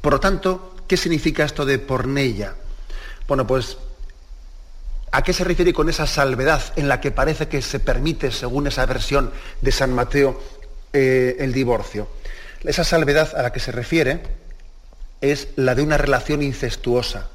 Por 0.00 0.14
lo 0.14 0.20
tanto, 0.20 0.69
¿qué 0.90 0.96
significa 0.96 1.44
esto 1.44 1.64
de 1.64 1.78
porneia? 1.78 2.56
Bueno, 3.28 3.46
pues, 3.46 3.78
¿a 5.12 5.22
qué 5.22 5.32
se 5.32 5.44
refiere 5.44 5.72
con 5.72 5.88
esa 5.88 6.04
salvedad 6.04 6.60
en 6.74 6.88
la 6.88 7.00
que 7.00 7.12
parece 7.12 7.46
que 7.46 7.62
se 7.62 7.78
permite, 7.78 8.32
según 8.32 8.66
esa 8.66 8.86
versión 8.86 9.30
de 9.60 9.70
San 9.70 9.94
Mateo, 9.94 10.42
eh, 10.92 11.36
el 11.38 11.52
divorcio? 11.52 12.08
Esa 12.64 12.82
salvedad 12.82 13.36
a 13.36 13.42
la 13.42 13.52
que 13.52 13.60
se 13.60 13.70
refiere 13.70 14.20
es 15.20 15.46
la 15.54 15.76
de 15.76 15.82
una 15.82 15.96
relación 15.96 16.42
incestuosa. 16.42 17.28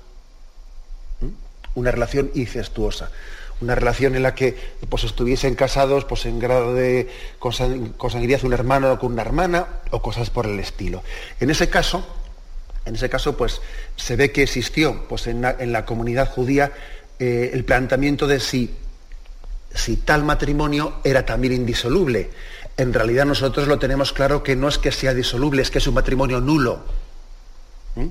Una 1.76 1.92
relación 1.92 2.32
incestuosa 2.36 3.10
una 3.62 3.74
relación 3.74 4.16
en 4.18 4.24
la 4.24 4.36
que 4.36 4.58
pues, 4.90 5.06
estuviesen 5.06 5.56
casados 5.56 6.04
pues, 6.04 6.26
en 6.26 6.40
grado 6.40 6.76
de 6.76 7.10
consanguinidad 7.40 8.44
un 8.44 8.52
hermano 8.52 9.00
con 9.00 9.14
una 9.14 9.22
hermana 9.22 9.66
o 9.92 10.02
cosas 10.02 10.30
por 10.30 10.46
el 10.46 10.60
estilo. 10.60 11.04
En 11.40 11.50
ese 11.50 11.70
caso, 11.70 12.06
en 12.86 12.96
ese 12.96 13.10
caso 13.10 13.36
pues, 13.36 13.62
se 13.96 14.16
ve 14.16 14.32
que 14.32 14.44
existió 14.44 15.08
pues, 15.08 15.28
en, 15.28 15.42
la, 15.42 15.86
comunidad 15.86 16.30
judía 16.30 16.72
eh, 17.20 17.52
el 17.54 17.66
planteamiento 17.66 18.28
de 18.28 18.40
si, 18.40 18.76
tal 20.06 20.24
matrimonio 20.24 21.00
era 21.04 21.26
también 21.26 21.54
indisoluble. 21.54 22.30
En 22.78 22.94
realidad 22.94 23.26
nosotros 23.26 23.68
lo 23.68 23.80
tenemos 23.80 24.14
claro 24.14 24.44
que 24.44 24.56
no 24.56 24.68
es 24.68 24.78
que 24.78 24.92
sea 24.92 25.14
disoluble, 25.14 25.62
es 25.62 25.72
que 25.72 25.80
es 25.80 25.88
un 25.88 25.96
matrimonio 25.96 26.40
nulo. 26.40 26.84
¿Mm? 27.96 28.08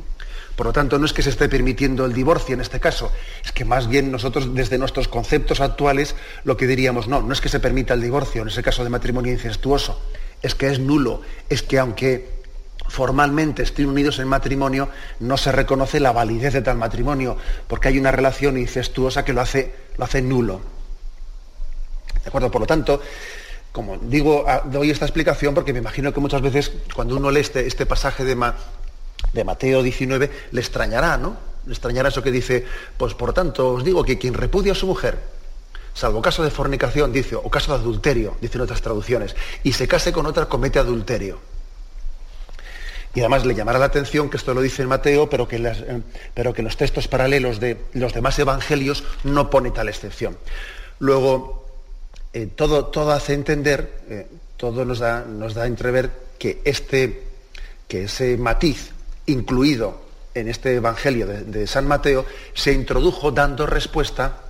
Por 0.57 0.66
lo 0.66 0.73
tanto, 0.73 0.99
no 0.99 1.07
es 1.07 1.12
que 1.12 1.23
se 1.23 1.31
esté 1.31 1.49
permitiendo 1.49 2.04
el 2.04 2.12
divorcio 2.12 2.54
en 2.54 2.61
este 2.61 2.78
caso, 2.78 3.11
es 3.45 3.50
que 3.50 3.64
más 3.64 3.88
bien 3.88 4.12
nosotros 4.12 4.54
desde 4.54 4.78
nuestros 4.78 5.09
conceptos 5.09 5.61
actuales 5.61 6.14
lo 6.45 6.57
que 6.57 6.69
diríamos, 6.69 7.09
no, 7.09 7.23
no 7.23 7.33
es 7.33 7.40
que 7.40 7.49
se 7.49 7.59
permita 7.59 7.95
el 7.95 8.00
divorcio 8.00 8.43
en 8.43 8.49
ese 8.49 8.62
caso 8.62 8.85
de 8.85 8.90
matrimonio 8.90 9.33
incestuoso, 9.33 10.00
es 10.43 10.54
que 10.54 10.69
es 10.69 10.78
nulo, 10.78 11.23
es 11.49 11.64
que 11.64 11.81
aunque 11.81 12.44
formalmente 12.88 13.62
estén 13.62 13.88
unidos 13.88 14.19
en 14.19 14.29
matrimonio, 14.29 14.88
no 15.21 15.37
se 15.37 15.53
reconoce 15.53 16.00
la 16.00 16.12
validez 16.12 16.53
de 16.53 16.62
tal 16.62 16.76
matrimonio, 16.76 17.37
porque 17.67 17.88
hay 17.88 17.99
una 17.99 18.11
relación 18.11 18.57
incestuosa 18.59 19.25
que 19.25 19.33
lo 19.33 19.41
hace, 19.41 19.75
lo 19.97 20.05
hace 20.05 20.23
nulo. 20.23 20.61
¿De 22.23 22.29
acuerdo? 22.29 22.50
Por 22.50 22.61
lo 22.62 22.67
tanto, 22.67 23.00
como 23.73 23.99
digo, 23.99 24.47
doy 24.67 24.91
esta 24.91 25.05
explicación 25.05 25.55
porque 25.55 25.73
me 25.73 25.81
imagino 25.81 26.12
que 26.12 26.21
muchas 26.21 26.41
veces 26.41 26.73
cuando 26.95 27.17
uno 27.17 27.31
lee 27.31 27.41
este, 27.41 27.67
este 27.67 27.87
pasaje 27.87 28.25
de, 28.25 28.37
de 29.33 29.45
Mateo 29.45 29.83
19, 29.83 30.31
le 30.53 30.61
extrañará, 30.61 31.19
¿no? 31.19 31.37
Le 31.67 31.73
extrañará 31.73 32.09
eso 32.11 32.23
que 32.23 32.31
dice, 32.31 32.64
pues 32.97 33.14
por 33.14 33.33
tanto 33.33 33.73
os 33.73 33.85
digo 33.85 34.05
que 34.05 34.19
quien 34.19 34.35
repudia 34.35 34.73
a 34.73 34.76
su 34.76 34.87
mujer, 34.87 35.19
salvo 35.95 36.23
caso 36.23 36.43
de 36.43 36.50
fornicación, 36.50 37.12
dice, 37.12 37.37
o 37.37 37.50
caso 37.50 37.73
de 37.73 37.83
adulterio, 37.83 38.37
dicen 38.41 38.61
otras 38.61 38.81
traducciones, 38.81 39.35
y 39.62 39.73
se 39.73 39.88
case 39.88 40.12
con 40.12 40.26
otra, 40.26 40.47
comete 40.47 40.79
adulterio. 40.79 41.54
Y 43.14 43.21
además 43.21 43.47
le 43.47 43.54
llamará 43.54 43.78
la 43.78 43.87
atención 43.87 44.28
que 44.28 44.37
esto 44.37 44.54
lo 44.54 44.61
dice 44.61 44.85
Mateo, 44.87 45.30
pero 45.30 45.47
que, 45.47 45.56
eh, 45.56 46.02
pero 46.35 46.52
que 46.52 46.62
los 46.62 46.76
textos 46.76 47.06
paralelos 47.06 47.61
de 47.61 47.78
los 47.92 48.12
demás 48.12 48.38
evangelios 48.38 49.04
no 49.23 49.50
pone 49.50 49.71
tal 49.71 49.88
excepción. 49.88 50.37
Luego, 50.99 51.66
eh, 52.33 52.49
todo, 52.54 52.87
todo, 52.87 53.12
hace 53.12 53.35
entender, 53.35 54.02
eh, 54.09 54.26
todo 54.56 54.85
nos 54.85 54.99
da, 54.99 55.25
nos 55.25 55.54
da 55.54 55.62
a 55.62 55.66
entrever 55.66 56.11
que, 56.38 56.61
este, 56.64 57.23
que 57.87 58.04
ese 58.04 58.37
matiz 58.37 58.90
incluido 59.26 60.02
en 60.35 60.49
este 60.49 60.75
Evangelio 60.75 61.26
de, 61.26 61.66
San 61.66 61.87
Mateo 61.87 62.26
se 62.54 62.73
introdujo 62.73 63.30
dando 63.30 63.66
respuesta 63.66 64.40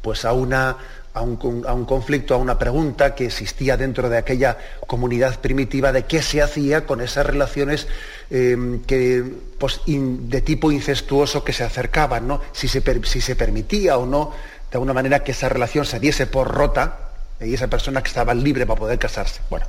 pues, 0.00 0.24
a, 0.24 0.32
una, 0.32 0.78
a, 1.16 1.22
un, 1.22 1.84
conflicto, 1.86 2.34
a 2.34 2.36
una 2.36 2.58
pregunta 2.58 3.14
que 3.14 3.24
existía 3.26 3.76
dentro 3.78 4.10
de 4.10 4.18
aquella 4.18 4.58
comunidad 4.86 5.40
primitiva 5.40 5.90
de 5.90 6.04
qué 6.04 6.20
se 6.20 6.42
hacía 6.42 6.84
con 6.84 7.00
esas 7.00 7.24
relaciones 7.24 7.88
eh, 8.30 8.80
que, 8.86 9.24
pues, 9.58 9.80
de 9.86 10.40
tipo 10.42 10.70
incestuoso 10.70 11.42
que 11.42 11.54
se 11.54 11.64
acercaban, 11.64 12.28
¿no? 12.28 12.42
si, 12.52 12.68
se, 12.68 12.82
si 13.04 13.20
se 13.22 13.34
permitía 13.34 13.96
o 13.96 14.04
no 14.04 14.32
de 14.70 14.76
alguna 14.76 14.92
manera 14.92 15.24
que 15.24 15.32
esa 15.32 15.48
relación 15.48 15.86
se 15.86 16.00
diese 16.00 16.26
por 16.26 16.48
rota 16.52 17.10
y 17.40 17.54
esa 17.54 17.68
persona 17.68 18.02
que 18.02 18.08
estaba 18.08 18.34
libre 18.34 18.66
para 18.66 18.78
poder 18.78 18.98
casarse. 18.98 19.40
Bueno, 19.48 19.66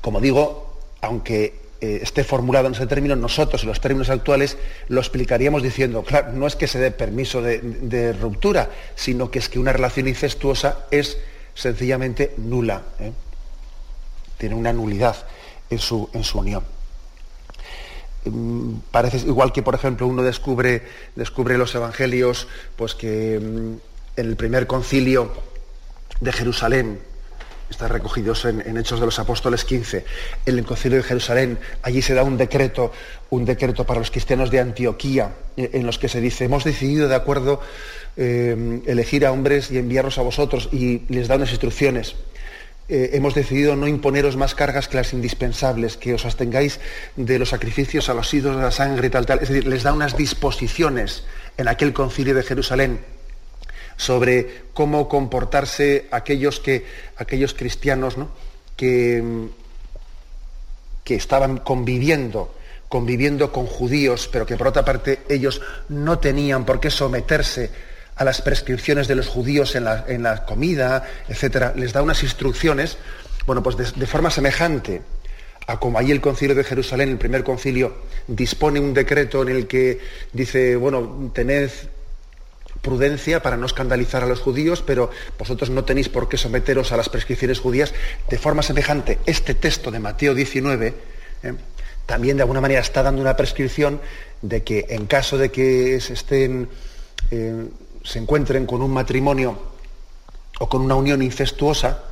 como 0.00 0.20
digo, 0.20 0.80
aunque 1.02 1.61
eh, 1.82 1.98
esté 2.00 2.22
formulado 2.22 2.68
en 2.68 2.74
ese 2.74 2.86
término, 2.86 3.16
nosotros 3.16 3.62
en 3.64 3.68
los 3.68 3.80
términos 3.80 4.08
actuales 4.08 4.56
lo 4.86 5.00
explicaríamos 5.00 5.64
diciendo, 5.64 6.04
claro, 6.04 6.30
no 6.32 6.46
es 6.46 6.54
que 6.54 6.68
se 6.68 6.78
dé 6.78 6.92
permiso 6.92 7.42
de, 7.42 8.12
ruptura, 8.12 8.70
sino 8.94 9.32
que 9.32 9.40
es 9.40 9.48
que 9.48 9.58
una 9.58 9.72
relación 9.72 10.06
incestuosa 10.06 10.86
es 10.92 11.18
sencillamente 11.54 12.34
nula, 12.36 12.82
¿eh? 13.00 13.10
tiene 14.38 14.54
una 14.54 14.72
nulidad 14.72 15.26
en 15.70 15.80
su, 15.80 16.08
en 16.12 16.22
su 16.22 16.38
unión. 16.38 16.62
Mm, 18.26 18.74
parece 18.92 19.16
igual 19.16 19.52
que, 19.52 19.64
por 19.64 19.74
ejemplo, 19.74 20.06
uno 20.06 20.22
descubre, 20.22 20.82
descubre 21.16 21.58
los 21.58 21.74
evangelios, 21.74 22.46
pues 22.76 22.94
que 22.94 23.40
mm, 23.40 24.20
en 24.20 24.26
el 24.28 24.36
primer 24.36 24.68
concilio 24.68 25.32
de 26.20 26.32
Jerusalén, 26.32 27.00
está 27.72 27.88
recogidos 27.88 28.44
en, 28.44 28.76
Hechos 28.76 29.00
de 29.00 29.06
los 29.06 29.18
Apóstoles 29.18 29.64
15, 29.64 30.04
en 30.46 30.58
el 30.58 30.64
concilio 30.64 30.98
de 30.98 31.04
Jerusalén, 31.04 31.58
allí 31.82 32.00
se 32.02 32.14
da 32.14 32.22
un 32.22 32.36
decreto, 32.36 32.92
un 33.30 33.44
decreto 33.44 33.84
para 33.84 33.98
los 33.98 34.10
cristianos 34.10 34.50
de 34.50 34.60
Antioquía, 34.60 35.32
eh, 35.56 35.70
en 35.72 35.84
los 35.84 35.98
que 35.98 36.08
se 36.08 36.20
dice, 36.20 36.44
hemos 36.44 36.64
decidido 36.64 37.08
de 37.08 37.14
acuerdo 37.14 37.60
eh, 38.16 38.80
elegir 38.86 39.26
a 39.26 39.32
hombres 39.32 39.70
y 39.70 39.78
enviarlos 39.78 40.18
a 40.18 40.22
vosotros, 40.22 40.68
y 40.72 41.02
les 41.08 41.28
da 41.28 41.36
unas 41.36 41.50
instrucciones 41.50 42.14
eh, 42.88 43.16
hemos 43.16 43.34
decidido 43.34 43.74
no 43.74 43.86
imponeros 43.86 44.36
más 44.36 44.54
cargas 44.54 44.88
que 44.88 44.98
las 44.98 45.14
indispensables, 45.14 45.96
que 45.96 46.12
os 46.12 46.26
abstengáis 46.26 46.78
de 47.16 47.38
los 47.38 47.50
sacrificios 47.50 48.10
a 48.10 48.14
los 48.14 48.34
ídolos 48.34 48.58
de 48.58 48.64
la 48.64 48.70
sangre 48.70 49.06
y 49.06 49.10
tal, 49.10 49.24
tal. 49.24 49.38
Es 49.40 49.48
decir, 49.48 49.66
les 49.66 49.82
da 49.82 49.94
unas 49.94 50.16
disposiciones 50.16 51.24
en 51.56 51.68
aquel 51.68 51.92
concilio 51.94 52.34
de 52.34 52.42
Jerusalén 52.42 53.00
sobre 54.02 54.64
cómo 54.74 55.08
comportarse 55.08 56.08
aquellos, 56.10 56.58
que, 56.58 56.84
aquellos 57.16 57.54
cristianos 57.54 58.16
que, 58.76 59.22
que 61.04 61.14
estaban 61.14 61.58
conviviendo 61.58 62.52
conviviendo 62.88 63.50
con 63.50 63.64
judíos, 63.64 64.28
pero 64.30 64.44
que 64.44 64.58
por 64.58 64.66
otra 64.66 64.84
parte 64.84 65.20
ellos 65.30 65.62
no 65.88 66.18
tenían 66.18 66.66
por 66.66 66.78
qué 66.78 66.90
someterse 66.90 67.70
a 68.16 68.22
las 68.22 68.42
prescripciones 68.42 69.08
de 69.08 69.14
los 69.14 69.28
judíos 69.28 69.74
en 69.76 69.84
la, 69.84 70.44
comida, 70.44 71.02
etcétera, 71.26 71.72
les 71.74 71.94
da 71.94 72.02
unas 72.02 72.22
instrucciones, 72.22 72.98
bueno, 73.46 73.62
pues 73.62 73.78
de, 73.78 74.06
forma 74.06 74.30
semejante 74.30 75.00
a 75.66 75.80
como 75.80 75.98
ahí 75.98 76.10
el 76.10 76.20
concilio 76.20 76.54
de 76.54 76.64
Jerusalén, 76.64 77.08
el 77.08 77.16
primer 77.16 77.42
concilio, 77.42 77.96
dispone 78.26 78.78
un 78.78 78.92
decreto 78.92 79.40
en 79.40 79.48
el 79.48 79.66
que 79.66 79.98
dice, 80.34 80.76
bueno, 80.76 81.30
tened 81.32 81.70
prudencia 82.82 83.42
para 83.42 83.56
no 83.56 83.66
escandalizar 83.66 84.22
a 84.22 84.26
los 84.26 84.40
judíos, 84.40 84.82
pero 84.84 85.10
vosotros 85.38 85.70
no 85.70 85.84
tenéis 85.84 86.08
por 86.08 86.28
qué 86.28 86.36
someteros 86.36 86.92
a 86.92 86.96
las 86.96 87.08
prescripciones 87.08 87.60
judías. 87.60 87.94
De 88.28 88.38
forma 88.38 88.62
semejante, 88.62 89.18
este 89.24 89.54
texto 89.54 89.90
de 89.90 90.00
Mateo 90.00 90.34
19 90.34 90.94
¿eh? 91.44 91.54
también 92.06 92.36
de 92.36 92.42
alguna 92.42 92.60
manera 92.60 92.80
está 92.80 93.02
dando 93.02 93.22
una 93.22 93.36
prescripción 93.36 94.00
de 94.42 94.62
que 94.64 94.86
en 94.90 95.06
caso 95.06 95.38
de 95.38 95.50
que 95.50 96.00
se 96.00 96.14
estén 96.14 96.68
eh, 97.30 97.68
se 98.04 98.18
encuentren 98.18 98.66
con 98.66 98.82
un 98.82 98.90
matrimonio 98.90 99.58
o 100.58 100.68
con 100.68 100.82
una 100.82 100.94
unión 100.94 101.22
incestuosa, 101.22 102.02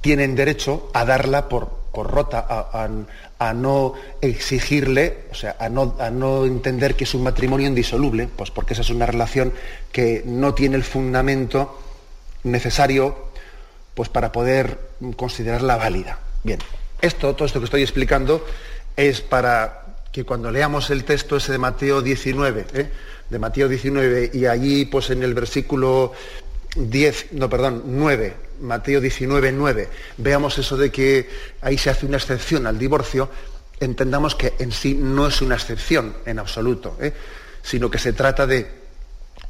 tienen 0.00 0.34
derecho 0.34 0.90
a 0.92 1.04
darla 1.04 1.48
por, 1.48 1.68
por 1.92 2.10
rota, 2.10 2.44
a, 2.48 2.88
no 3.52 3.94
exigirle, 4.20 5.24
o 5.30 5.34
sea, 5.34 5.56
a 5.58 5.68
no, 5.68 5.96
a 5.98 6.10
no, 6.10 6.44
entender 6.44 6.94
que 6.94 7.04
es 7.04 7.14
un 7.14 7.22
matrimonio 7.22 7.66
indisoluble, 7.66 8.28
pues 8.34 8.50
porque 8.50 8.72
esa 8.72 8.82
es 8.82 8.90
una 8.90 9.06
relación 9.06 9.52
que 9.92 10.22
no 10.24 10.54
tiene 10.54 10.76
el 10.76 10.84
fundamento 10.84 11.78
necesario 12.44 13.28
pues 13.94 14.08
para 14.08 14.32
poder 14.32 14.78
considerarla 15.16 15.76
válida. 15.76 16.18
Bien, 16.42 16.58
esto, 17.00 17.34
todo 17.34 17.46
esto 17.46 17.60
que 17.60 17.66
estoy 17.66 17.82
explicando 17.82 18.44
es 18.96 19.20
para 19.20 19.84
que 20.10 20.24
cuando 20.24 20.50
leamos 20.50 20.90
el 20.90 21.04
texto 21.04 21.36
ese 21.36 21.52
de 21.52 21.58
Mateo 21.58 22.00
19, 22.00 22.66
¿eh? 22.74 22.90
de 23.28 23.38
Mateo 23.38 23.68
19, 23.68 24.30
y 24.32 24.46
allí 24.46 24.84
pues 24.84 25.10
en 25.10 25.22
el 25.22 25.34
versículo 25.34 26.12
10, 26.74 27.32
no, 27.32 27.48
perdón, 27.48 27.84
9, 27.86 28.36
Mateo 28.60 29.00
19, 29.00 29.52
9, 29.52 29.88
veamos 30.18 30.58
eso 30.58 30.76
de 30.76 30.90
que 30.90 31.28
ahí 31.60 31.78
se 31.78 31.90
hace 31.90 32.06
una 32.06 32.16
excepción 32.16 32.66
al 32.66 32.78
divorcio, 32.78 33.28
entendamos 33.80 34.34
que 34.34 34.54
en 34.58 34.72
sí 34.72 34.94
no 34.94 35.26
es 35.26 35.40
una 35.40 35.54
excepción 35.54 36.16
en 36.26 36.38
absoluto, 36.38 36.96
¿eh? 37.00 37.12
sino 37.62 37.90
que 37.90 37.98
se 37.98 38.12
trata 38.12 38.46
de 38.46 38.84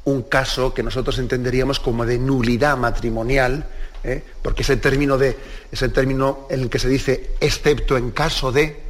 un 0.04 0.22
caso 0.24 0.74
que 0.74 0.82
nosotros 0.82 1.18
entenderíamos 1.18 1.80
como 1.80 2.04
de 2.04 2.18
nulidad 2.18 2.76
matrimonial, 2.76 3.66
¿eh? 4.02 4.22
porque 4.42 4.62
ese 4.62 4.76
término, 4.76 5.16
de, 5.16 5.36
ese 5.72 5.88
término 5.88 6.46
en 6.50 6.60
el 6.60 6.70
que 6.70 6.78
se 6.78 6.88
dice 6.88 7.30
excepto 7.40 7.96
en 7.96 8.10
caso 8.10 8.52
de, 8.52 8.84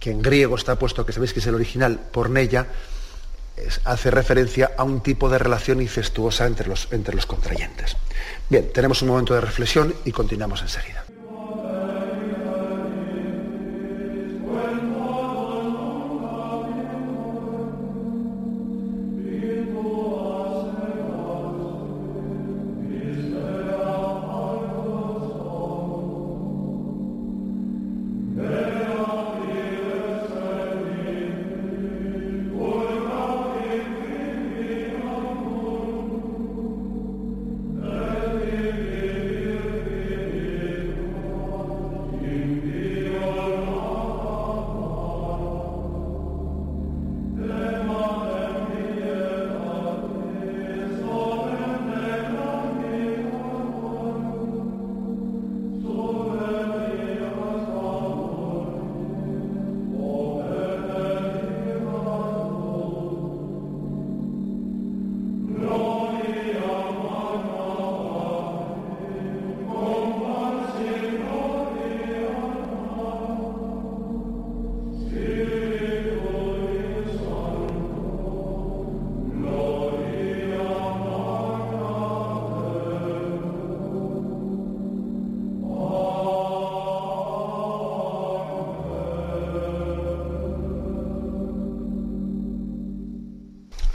que 0.00 0.10
en 0.10 0.22
griego 0.22 0.56
está 0.56 0.76
puesto, 0.76 1.06
que 1.06 1.12
sabéis 1.12 1.32
que 1.32 1.40
es 1.40 1.46
el 1.46 1.54
original, 1.54 1.98
por 1.98 2.24
pornella, 2.24 2.66
hace 3.84 4.10
referencia 4.10 4.72
a 4.76 4.84
un 4.84 5.00
tipo 5.00 5.28
de 5.28 5.38
relación 5.38 5.80
incestuosa 5.80 6.46
entre 6.46 6.68
los, 6.68 6.88
entre 6.92 7.14
los 7.14 7.26
contrayentes. 7.26 7.96
Bien, 8.48 8.70
tenemos 8.72 9.02
un 9.02 9.08
momento 9.08 9.34
de 9.34 9.40
reflexión 9.40 9.94
y 10.04 10.12
continuamos 10.12 10.62
enseguida. 10.62 11.04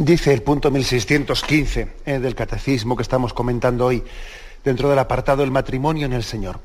Dice 0.09 0.33
el 0.33 0.41
punto 0.41 0.71
1615 0.71 1.87
eh, 2.03 2.17
del 2.17 2.33
catecismo 2.33 2.95
que 2.95 3.03
estamos 3.03 3.31
comentando 3.31 3.85
hoy, 3.85 4.03
dentro 4.63 4.89
del 4.89 4.97
apartado 4.97 5.41
del 5.43 5.51
matrimonio 5.51 6.07
en 6.07 6.13
el 6.13 6.23
Señor. 6.23 6.59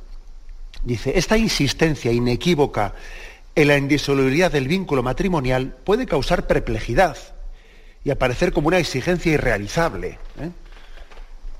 Dice, 0.82 1.12
esta 1.14 1.36
insistencia 1.36 2.10
inequívoca 2.10 2.94
en 3.54 3.68
la 3.68 3.76
indisolubilidad 3.76 4.50
del 4.50 4.66
vínculo 4.66 5.02
matrimonial 5.02 5.76
puede 5.84 6.06
causar 6.06 6.46
perplejidad 6.46 7.18
y 8.02 8.08
aparecer 8.08 8.50
como 8.50 8.68
una 8.68 8.78
exigencia 8.78 9.34
irrealizable. 9.34 10.18
¿eh? 10.40 10.50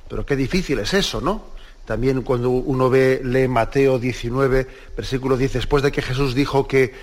Pero 0.08 0.24
qué 0.24 0.36
difícil 0.36 0.78
es 0.78 0.94
eso, 0.94 1.20
¿no? 1.20 1.44
También 1.84 2.22
cuando 2.22 2.48
uno 2.48 2.88
ve, 2.88 3.20
lee 3.22 3.46
Mateo 3.46 3.98
19, 3.98 4.66
versículo 4.96 5.36
10, 5.36 5.52
después 5.52 5.82
de 5.82 5.92
que 5.92 6.00
Jesús 6.00 6.34
dijo 6.34 6.66
que 6.66 6.94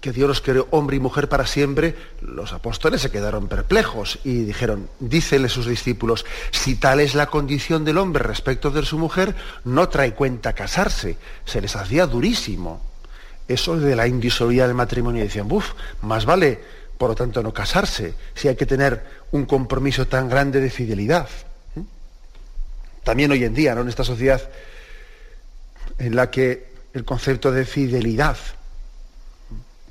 que 0.00 0.12
Dios 0.12 0.28
los 0.28 0.40
creó 0.40 0.68
hombre 0.70 0.96
y 0.96 1.00
mujer 1.00 1.28
para 1.28 1.46
siempre, 1.46 1.94
los 2.20 2.52
apóstoles 2.52 3.00
se 3.00 3.10
quedaron 3.10 3.48
perplejos 3.48 4.18
y 4.24 4.44
dijeron, 4.44 4.88
dícele 4.98 5.48
sus 5.48 5.66
discípulos, 5.66 6.24
si 6.50 6.76
tal 6.76 7.00
es 7.00 7.14
la 7.14 7.26
condición 7.26 7.84
del 7.84 7.98
hombre 7.98 8.22
respecto 8.22 8.70
de 8.70 8.84
su 8.84 8.98
mujer, 8.98 9.34
no 9.64 9.88
trae 9.88 10.14
cuenta 10.14 10.52
casarse. 10.52 11.16
Se 11.44 11.60
les 11.60 11.76
hacía 11.76 12.06
durísimo. 12.06 12.82
Eso 13.48 13.76
de 13.78 13.96
la 13.96 14.06
indisolubilidad 14.06 14.66
del 14.66 14.76
matrimonio. 14.76 15.22
Decían, 15.22 15.48
buf, 15.48 15.72
más 16.02 16.24
vale, 16.24 16.60
por 16.98 17.10
lo 17.10 17.14
tanto, 17.16 17.42
no 17.42 17.52
casarse, 17.52 18.14
si 18.34 18.48
hay 18.48 18.56
que 18.56 18.66
tener 18.66 19.04
un 19.32 19.46
compromiso 19.46 20.06
tan 20.06 20.28
grande 20.28 20.60
de 20.60 20.70
fidelidad. 20.70 21.28
¿Mm? 21.74 21.80
También 23.02 23.30
hoy 23.32 23.44
en 23.44 23.54
día, 23.54 23.74
¿no? 23.74 23.80
en 23.80 23.88
esta 23.88 24.04
sociedad 24.04 24.40
en 25.98 26.16
la 26.16 26.30
que 26.30 26.70
el 26.94 27.04
concepto 27.04 27.52
de 27.52 27.64
fidelidad 27.64 28.36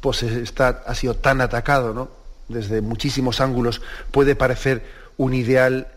pues 0.01 0.23
está, 0.23 0.83
ha 0.85 0.95
sido 0.95 1.15
tan 1.15 1.41
atacado, 1.41 1.93
¿no? 1.93 2.09
Desde 2.47 2.81
muchísimos 2.81 3.41
ángulos 3.41 3.81
puede 4.11 4.35
parecer 4.35 4.85
un 5.17 5.33
ideal 5.33 5.87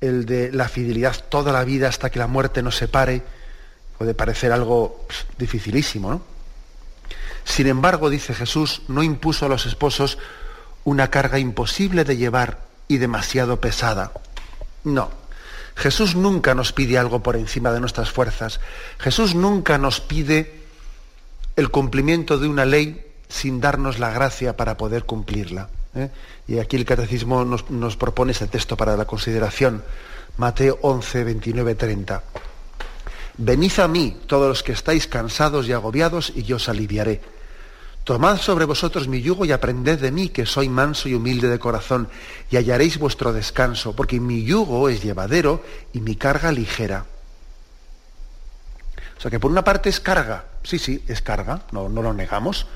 el 0.00 0.26
de 0.26 0.50
la 0.52 0.68
fidelidad 0.68 1.16
toda 1.28 1.52
la 1.52 1.64
vida 1.64 1.88
hasta 1.88 2.10
que 2.10 2.18
la 2.18 2.26
muerte 2.26 2.62
nos 2.62 2.76
separe, 2.76 3.22
puede 3.96 4.14
parecer 4.14 4.52
algo 4.52 5.04
pues, 5.06 5.26
dificilísimo, 5.38 6.10
¿no? 6.10 6.22
Sin 7.44 7.66
embargo, 7.66 8.10
dice 8.10 8.34
Jesús, 8.34 8.82
no 8.88 9.02
impuso 9.02 9.46
a 9.46 9.48
los 9.48 9.66
esposos 9.66 10.18
una 10.84 11.08
carga 11.08 11.38
imposible 11.38 12.04
de 12.04 12.16
llevar 12.16 12.60
y 12.88 12.98
demasiado 12.98 13.60
pesada. 13.60 14.12
No. 14.84 15.10
Jesús 15.74 16.14
nunca 16.14 16.54
nos 16.54 16.72
pide 16.72 16.98
algo 16.98 17.22
por 17.22 17.36
encima 17.36 17.72
de 17.72 17.80
nuestras 17.80 18.10
fuerzas. 18.10 18.60
Jesús 18.98 19.34
nunca 19.34 19.78
nos 19.78 20.00
pide 20.00 20.60
el 21.56 21.70
cumplimiento 21.70 22.38
de 22.38 22.48
una 22.48 22.64
ley 22.64 23.11
sin 23.32 23.60
darnos 23.60 23.98
la 23.98 24.10
gracia 24.10 24.56
para 24.56 24.76
poder 24.76 25.04
cumplirla. 25.04 25.70
¿eh? 25.94 26.10
Y 26.46 26.58
aquí 26.58 26.76
el 26.76 26.84
catecismo 26.84 27.44
nos, 27.44 27.96
propone 27.96 28.32
ese 28.32 28.46
texto 28.46 28.76
para 28.76 28.96
la 28.96 29.06
consideración. 29.06 29.82
Mateo 30.36 30.78
11, 30.82 31.24
29, 31.24 31.74
30. 31.74 32.22
Venid 33.38 33.80
a 33.80 33.88
mí 33.88 34.18
todos 34.26 34.48
los 34.48 34.62
que 34.62 34.72
estáis 34.72 35.06
cansados 35.06 35.66
y 35.66 35.72
agobiados 35.72 36.32
y 36.36 36.42
yo 36.42 36.56
os 36.56 36.68
aliviaré. 36.68 37.22
Tomad 38.04 38.38
sobre 38.38 38.66
vosotros 38.66 39.08
mi 39.08 39.22
yugo 39.22 39.46
y 39.46 39.52
aprended 39.52 39.98
de 39.98 40.10
mí, 40.10 40.28
que 40.28 40.44
soy 40.44 40.68
manso 40.68 41.08
y 41.08 41.14
humilde 41.14 41.48
de 41.48 41.58
corazón, 41.58 42.08
y 42.50 42.56
hallaréis 42.56 42.98
vuestro 42.98 43.32
descanso, 43.32 43.94
porque 43.94 44.20
mi 44.20 44.42
yugo 44.42 44.88
es 44.88 45.02
llevadero 45.02 45.62
y 45.92 46.00
mi 46.00 46.16
carga 46.16 46.52
ligera. 46.52 47.06
O 49.16 49.20
sea 49.20 49.30
que 49.30 49.38
por 49.38 49.52
una 49.52 49.62
parte 49.62 49.88
es 49.88 50.00
carga, 50.00 50.46
sí, 50.64 50.78
sí, 50.78 51.02
es 51.06 51.22
carga, 51.22 51.62
no, 51.70 51.88
no 51.88 52.02
lo 52.02 52.12
negamos. 52.12 52.66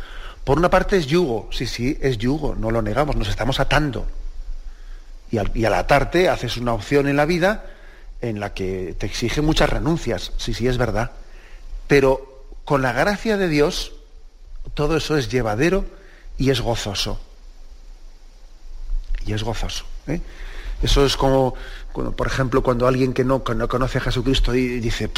Por 0.46 0.58
una 0.58 0.70
parte 0.70 0.96
es 0.96 1.08
yugo, 1.08 1.48
sí, 1.50 1.66
sí, 1.66 1.98
es 2.00 2.18
yugo, 2.18 2.54
no 2.54 2.70
lo 2.70 2.80
negamos, 2.80 3.16
nos 3.16 3.26
estamos 3.26 3.58
atando. 3.58 4.06
Y 5.28 5.38
al, 5.38 5.74
atarte 5.74 6.28
haces 6.28 6.56
una 6.56 6.72
opción 6.72 7.08
en 7.08 7.16
la 7.16 7.24
vida 7.24 7.66
en 8.20 8.38
la 8.38 8.54
que 8.54 8.94
te 8.96 9.06
exige 9.06 9.40
muchas 9.40 9.68
renuncias, 9.70 10.30
sí, 10.36 10.54
sí, 10.54 10.68
es 10.68 10.78
verdad. 10.78 11.10
Pero 11.88 12.44
con 12.64 12.80
la 12.80 12.92
gracia 12.92 13.36
de 13.36 13.48
Dios, 13.48 13.94
todo 14.74 14.96
eso 14.96 15.16
es 15.16 15.28
llevadero 15.28 15.84
y 16.38 16.50
es 16.50 16.60
gozoso. 16.60 17.20
Y 19.26 19.32
es 19.32 19.42
gozoso. 19.42 19.84
¿eh? 20.06 20.20
Eso 20.80 21.04
es 21.04 21.16
como, 21.16 21.54
por 21.92 22.26
ejemplo, 22.28 22.62
cuando 22.62 22.86
alguien 22.86 23.14
que 23.14 23.24
no, 23.24 23.42
no 23.56 23.68
conoce 23.68 23.98
a 23.98 24.02
Jesucristo 24.02 24.52
dice, 24.52 25.10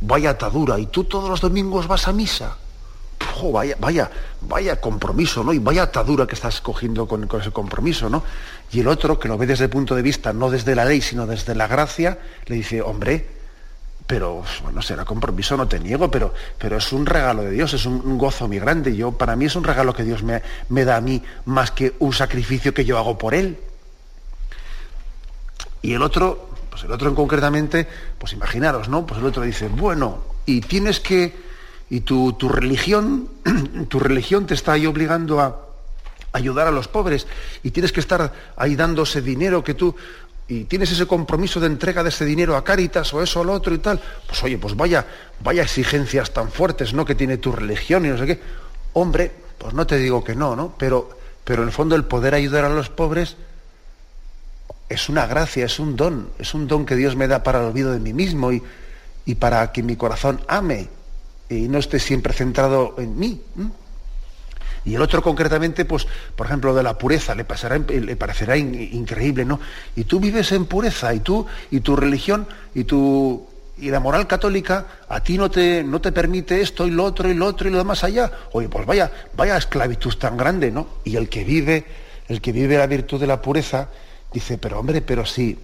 vaya 0.00 0.30
atadura, 0.30 0.78
y 0.78 0.86
tú 0.86 1.04
todos 1.04 1.28
los 1.28 1.42
domingos 1.42 1.86
vas 1.86 2.08
a 2.08 2.12
misa 2.14 2.56
vaya, 3.52 3.76
vaya, 3.78 4.10
vaya 4.42 4.80
compromiso, 4.80 5.42
¿no? 5.42 5.52
Y 5.52 5.58
vaya 5.58 5.84
atadura 5.84 6.26
que 6.26 6.34
estás 6.34 6.60
cogiendo 6.60 7.06
con, 7.06 7.28
ese 7.40 7.50
compromiso, 7.50 8.08
¿no? 8.08 8.22
Y 8.70 8.80
el 8.80 8.88
otro, 8.88 9.18
que 9.18 9.28
lo 9.28 9.36
ve 9.36 9.46
desde 9.46 9.64
el 9.64 9.70
punto 9.70 9.94
de 9.94 10.02
vista, 10.02 10.32
no 10.32 10.50
desde 10.50 10.74
la 10.74 10.84
ley, 10.84 11.00
sino 11.00 11.26
desde 11.26 11.54
la 11.54 11.66
gracia, 11.66 12.18
le 12.46 12.56
dice, 12.56 12.80
hombre, 12.82 13.26
pero 14.06 14.42
bueno, 14.62 14.82
será 14.82 15.04
compromiso, 15.04 15.56
no 15.56 15.66
te 15.68 15.78
niego, 15.78 16.10
pero, 16.10 16.34
pero 16.58 16.76
es 16.76 16.92
un 16.92 17.06
regalo 17.06 17.42
de 17.42 17.50
Dios, 17.50 17.72
es 17.74 17.86
un, 17.86 18.18
gozo 18.18 18.48
muy 18.48 18.58
grande. 18.58 18.94
Yo, 18.96 19.12
para 19.12 19.36
mí 19.36 19.46
es 19.46 19.56
un 19.56 19.64
regalo 19.64 19.94
que 19.94 20.04
Dios 20.04 20.22
me, 20.22 20.42
me 20.68 20.84
da 20.84 20.96
a 20.96 21.00
mí 21.00 21.22
más 21.46 21.70
que 21.70 21.94
un 21.98 22.12
sacrificio 22.12 22.74
que 22.74 22.84
yo 22.84 22.98
hago 22.98 23.16
por 23.16 23.34
Él. 23.34 23.58
Y 25.82 25.94
el 25.94 26.02
otro, 26.02 26.50
pues 26.70 26.84
el 26.84 26.92
otro 26.92 27.08
en 27.08 27.14
concretamente, 27.14 27.88
pues 28.18 28.32
imaginaros, 28.32 28.88
¿no? 28.88 29.06
Pues 29.06 29.20
el 29.20 29.26
otro 29.26 29.42
dice, 29.42 29.68
bueno, 29.68 30.24
y 30.46 30.60
tienes 30.60 31.00
que 31.00 31.51
y 31.92 32.00
tu, 32.00 32.32
religión, 32.48 33.28
tu 33.88 34.00
religión 34.00 34.46
te 34.46 34.54
está 34.54 34.72
ahí 34.72 34.86
obligando 34.86 35.40
a 35.40 35.60
ayudar 36.32 36.66
a 36.66 36.70
los 36.70 36.88
pobres 36.88 37.26
y 37.62 37.70
tienes 37.70 37.92
que 37.92 38.00
estar 38.00 38.32
ahí 38.56 38.76
dándose 38.76 39.20
dinero 39.20 39.62
que 39.62 39.74
tú 39.74 39.94
y 40.48 40.64
tienes 40.64 40.90
ese 40.90 41.06
compromiso 41.06 41.60
de 41.60 41.66
entrega 41.66 42.02
de 42.02 42.08
ese 42.08 42.24
dinero 42.24 42.56
a 42.56 42.64
Cáritas 42.64 43.12
o 43.12 43.22
eso 43.22 43.40
o 43.40 43.44
lo 43.44 43.52
otro 43.52 43.74
y 43.74 43.78
tal, 43.78 44.00
pues 44.26 44.42
oye, 44.42 44.56
pues 44.56 44.74
vaya, 44.74 45.04
vaya 45.44 45.64
exigencias 45.64 46.32
tan 46.32 46.50
fuertes, 46.50 46.94
¿no? 46.94 47.04
Que 47.04 47.14
tiene 47.14 47.36
tu 47.36 47.52
religión 47.52 48.06
y 48.06 48.08
no 48.08 48.16
sé 48.16 48.24
qué. 48.24 48.40
Hombre, 48.94 49.30
pues 49.58 49.74
no 49.74 49.86
te 49.86 49.98
digo 49.98 50.24
que 50.24 50.34
no, 50.34 50.56
¿no? 50.56 50.74
Pero, 50.78 51.10
pero 51.44 51.60
en 51.60 51.68
el 51.68 51.74
fondo 51.74 51.94
el 51.94 52.04
poder 52.04 52.34
ayudar 52.34 52.64
a 52.64 52.70
los 52.70 52.88
pobres 52.88 53.36
es 54.88 55.10
una 55.10 55.26
gracia, 55.26 55.66
es 55.66 55.78
un 55.78 55.94
don, 55.94 56.30
es 56.38 56.54
un 56.54 56.66
don 56.66 56.86
que 56.86 56.96
Dios 56.96 57.16
me 57.16 57.28
da 57.28 57.42
para 57.42 57.60
el 57.60 57.66
olvido 57.66 57.92
de 57.92 58.00
mí 58.00 58.14
mismo 58.14 58.50
y, 58.50 58.62
y 59.26 59.34
para 59.34 59.72
que 59.72 59.82
mi 59.82 59.96
corazón 59.96 60.40
ame 60.48 60.88
y 61.48 61.68
no 61.68 61.78
esté 61.78 61.98
siempre 61.98 62.32
centrado 62.32 62.94
en 62.98 63.18
mí. 63.18 63.40
Y 64.84 64.94
el 64.94 65.02
otro 65.02 65.22
concretamente, 65.22 65.84
pues, 65.84 66.06
por 66.34 66.46
ejemplo, 66.46 66.74
de 66.74 66.82
la 66.82 66.98
pureza, 66.98 67.34
le, 67.34 67.44
pasará, 67.44 67.78
le 67.78 68.16
parecerá 68.16 68.56
increíble, 68.56 69.44
¿no? 69.44 69.60
Y 69.94 70.04
tú 70.04 70.18
vives 70.18 70.50
en 70.52 70.66
pureza, 70.66 71.14
y 71.14 71.20
tú, 71.20 71.46
y 71.70 71.80
tu 71.80 71.94
religión, 71.94 72.48
y 72.74 72.84
tu, 72.84 73.46
y 73.78 73.90
la 73.90 74.00
moral 74.00 74.26
católica 74.26 74.86
a 75.08 75.22
ti 75.22 75.38
no 75.38 75.50
te, 75.50 75.82
no 75.84 76.00
te 76.00 76.12
permite 76.12 76.60
esto 76.60 76.86
y 76.86 76.90
lo 76.90 77.04
otro 77.04 77.28
y 77.30 77.34
lo 77.34 77.46
otro 77.46 77.68
y 77.68 77.72
lo 77.72 77.78
demás 77.78 78.04
allá. 78.04 78.30
Oye, 78.52 78.68
pues 78.68 78.86
vaya, 78.86 79.10
vaya 79.36 79.56
esclavitud 79.56 80.14
tan 80.16 80.36
grande, 80.36 80.70
¿no? 80.70 80.86
Y 81.04 81.16
el 81.16 81.28
que 81.28 81.44
vive, 81.44 81.84
el 82.28 82.40
que 82.40 82.52
vive 82.52 82.76
la 82.76 82.86
virtud 82.86 83.20
de 83.20 83.26
la 83.26 83.40
pureza, 83.40 83.88
dice, 84.32 84.58
pero 84.58 84.78
hombre, 84.78 85.00
pero 85.00 85.24
sí, 85.24 85.58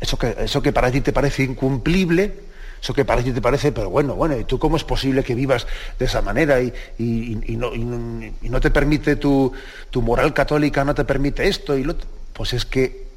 eso 0.00 0.18
que, 0.18 0.36
eso 0.38 0.62
que 0.62 0.72
para 0.72 0.90
ti 0.90 1.00
te 1.00 1.12
parece 1.12 1.42
incumplible, 1.42 2.45
eso 2.86 2.94
que 2.94 3.04
parece 3.04 3.32
te 3.32 3.42
parece, 3.42 3.72
pero 3.72 3.90
bueno, 3.90 4.14
bueno, 4.14 4.38
¿y 4.38 4.44
tú 4.44 4.60
cómo 4.60 4.76
es 4.76 4.84
posible 4.84 5.24
que 5.24 5.34
vivas 5.34 5.66
de 5.98 6.04
esa 6.04 6.22
manera 6.22 6.60
y, 6.60 6.72
no, 7.00 8.60
te 8.60 8.70
permite 8.70 9.16
tu, 9.16 9.52
moral 9.94 10.32
católica, 10.32 10.84
no 10.84 10.94
te 10.94 11.04
permite 11.04 11.48
esto 11.48 11.76
y 11.76 11.82
lo 11.82 11.96
Pues 12.32 12.52
es 12.52 12.64
que 12.64 13.08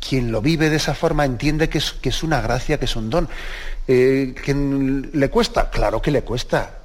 quien 0.00 0.32
lo 0.32 0.42
vive 0.42 0.68
de 0.68 0.76
esa 0.76 0.94
forma 0.94 1.24
entiende 1.24 1.68
que 1.68 1.78
es, 1.78 1.92
que 1.92 2.08
es 2.08 2.24
una 2.24 2.40
gracia, 2.40 2.80
que 2.80 2.86
es 2.86 2.96
un 2.96 3.08
don. 3.08 3.28
Eh, 3.86 4.34
¿Que 4.44 4.52
le 4.54 5.30
cuesta? 5.30 5.70
Claro 5.70 6.02
que 6.02 6.10
le 6.10 6.22
cuesta. 6.22 6.78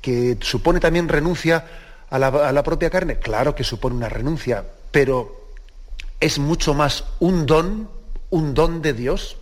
¿Que 0.00 0.36
supone 0.40 0.80
también 0.80 1.08
renuncia 1.08 1.64
a 2.10 2.18
la, 2.18 2.26
a 2.26 2.50
la 2.50 2.64
propia 2.64 2.90
carne? 2.90 3.20
Claro 3.20 3.54
que 3.54 3.62
supone 3.62 3.94
una 3.94 4.08
renuncia, 4.08 4.64
pero 4.90 5.52
es 6.18 6.40
mucho 6.40 6.74
más 6.74 7.04
un 7.20 7.46
don, 7.46 7.88
un 8.30 8.52
don 8.52 8.82
de 8.82 8.94
Dios 8.94 9.36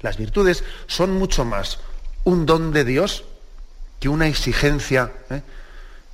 las 0.00 0.16
virtudes 0.16 0.64
son 0.86 1.12
mucho 1.12 1.44
más 1.44 1.78
un 2.24 2.46
don 2.46 2.72
de 2.72 2.84
Dios 2.84 3.24
que 3.98 4.08
una 4.08 4.28
exigencia, 4.28 5.12
¿eh? 5.30 5.42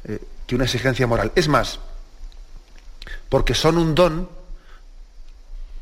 Eh, 0.08 0.18
que 0.46 0.54
una 0.54 0.64
exigencia 0.64 1.06
moral. 1.06 1.32
Es 1.34 1.48
más, 1.48 1.78
porque 3.28 3.54
son 3.54 3.78
un 3.78 3.94
don, 3.94 4.28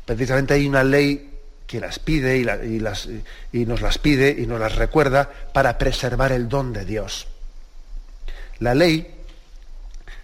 precisamente 0.05 0.53
hay 0.53 0.67
una 0.67 0.83
ley 0.83 1.31
que 1.67 1.79
las 1.79 1.99
pide 1.99 2.37
y, 2.37 3.57
y 3.57 3.65
nos 3.65 3.81
las 3.81 3.97
pide 3.97 4.35
y 4.37 4.45
nos 4.45 4.59
las 4.59 4.75
recuerda 4.75 5.29
para 5.53 5.77
preservar 5.77 6.31
el 6.31 6.47
don 6.47 6.73
de 6.73 6.85
Dios. 6.85 7.27
La 8.59 8.75
ley 8.75 9.15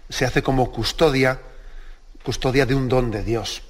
se 0.08 0.24
hace 0.24 0.42
como 0.42 0.70
custodia, 0.70 1.40
custodia 2.22 2.64
de 2.64 2.74
un 2.74 2.88
don 2.88 3.10
de 3.10 3.24
Dios. 3.24 3.62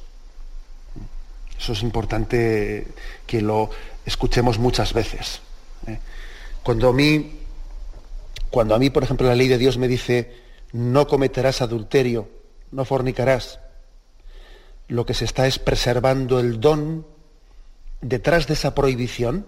Eso 1.58 1.72
es 1.72 1.82
importante 1.82 2.88
que 3.26 3.40
lo, 3.40 3.70
escuchemos 4.06 4.58
muchas 4.58 4.92
veces. 4.92 5.40
¿eh? 5.86 5.98
Cuando 6.62 6.88
a 6.88 6.92
mí, 6.92 7.40
cuando 8.50 8.74
a 8.74 8.78
mí, 8.78 8.90
por 8.90 9.02
ejemplo, 9.02 9.26
la 9.26 9.34
ley 9.34 9.48
de 9.48 9.58
Dios 9.58 9.78
me 9.78 9.88
dice, 9.88 10.34
no 10.72 11.06
cometerás 11.06 11.62
adulterio, 11.62 12.28
no 12.70 12.84
fornicarás, 12.84 13.60
lo 14.88 15.06
que 15.06 15.14
se 15.14 15.24
está 15.24 15.46
es 15.46 15.58
preservando 15.58 16.40
el 16.40 16.60
don. 16.60 17.06
Detrás 18.00 18.46
de 18.46 18.54
esa 18.54 18.74
prohibición 18.74 19.46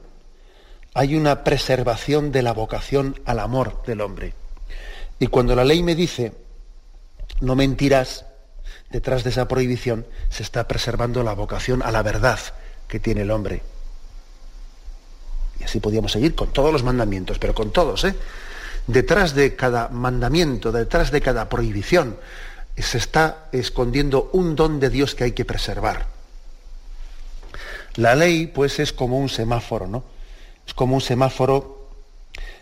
hay 0.94 1.16
una 1.16 1.42
preservación 1.42 2.30
de 2.30 2.42
la 2.42 2.52
vocación 2.52 3.20
al 3.24 3.40
amor 3.40 3.82
del 3.84 4.00
hombre. 4.00 4.34
Y 5.18 5.26
cuando 5.26 5.54
la 5.56 5.64
ley 5.64 5.82
me 5.82 5.94
dice, 5.94 6.32
no 7.40 7.56
mentirás, 7.56 8.26
detrás 8.90 9.24
de 9.24 9.30
esa 9.30 9.48
prohibición 9.48 10.06
se 10.28 10.42
está 10.42 10.68
preservando 10.68 11.22
la 11.22 11.34
vocación 11.34 11.82
a 11.82 11.90
la 11.90 12.02
verdad 12.02 12.38
que 12.88 13.00
tiene 13.00 13.22
el 13.22 13.30
hombre. 13.30 13.62
Y 15.60 15.64
así 15.64 15.80
podíamos 15.80 16.12
seguir 16.12 16.34
con 16.34 16.52
todos 16.52 16.72
los 16.72 16.82
mandamientos, 16.82 17.38
pero 17.38 17.54
con 17.54 17.72
todos, 17.72 18.04
¿eh? 18.04 18.14
Detrás 18.86 19.34
de 19.34 19.56
cada 19.56 19.88
mandamiento, 19.88 20.70
detrás 20.70 21.10
de 21.10 21.20
cada 21.20 21.48
prohibición, 21.48 22.18
se 22.76 22.98
está 22.98 23.46
escondiendo 23.52 24.30
un 24.32 24.56
don 24.56 24.80
de 24.80 24.90
Dios 24.90 25.14
que 25.14 25.24
hay 25.24 25.32
que 25.32 25.44
preservar. 25.44 26.06
La 27.96 28.14
ley, 28.14 28.48
pues, 28.48 28.80
es 28.80 28.92
como 28.92 29.18
un 29.18 29.28
semáforo, 29.28 29.86
¿no? 29.86 30.04
Es 30.66 30.74
como 30.74 30.96
un 30.96 31.00
semáforo 31.00 31.88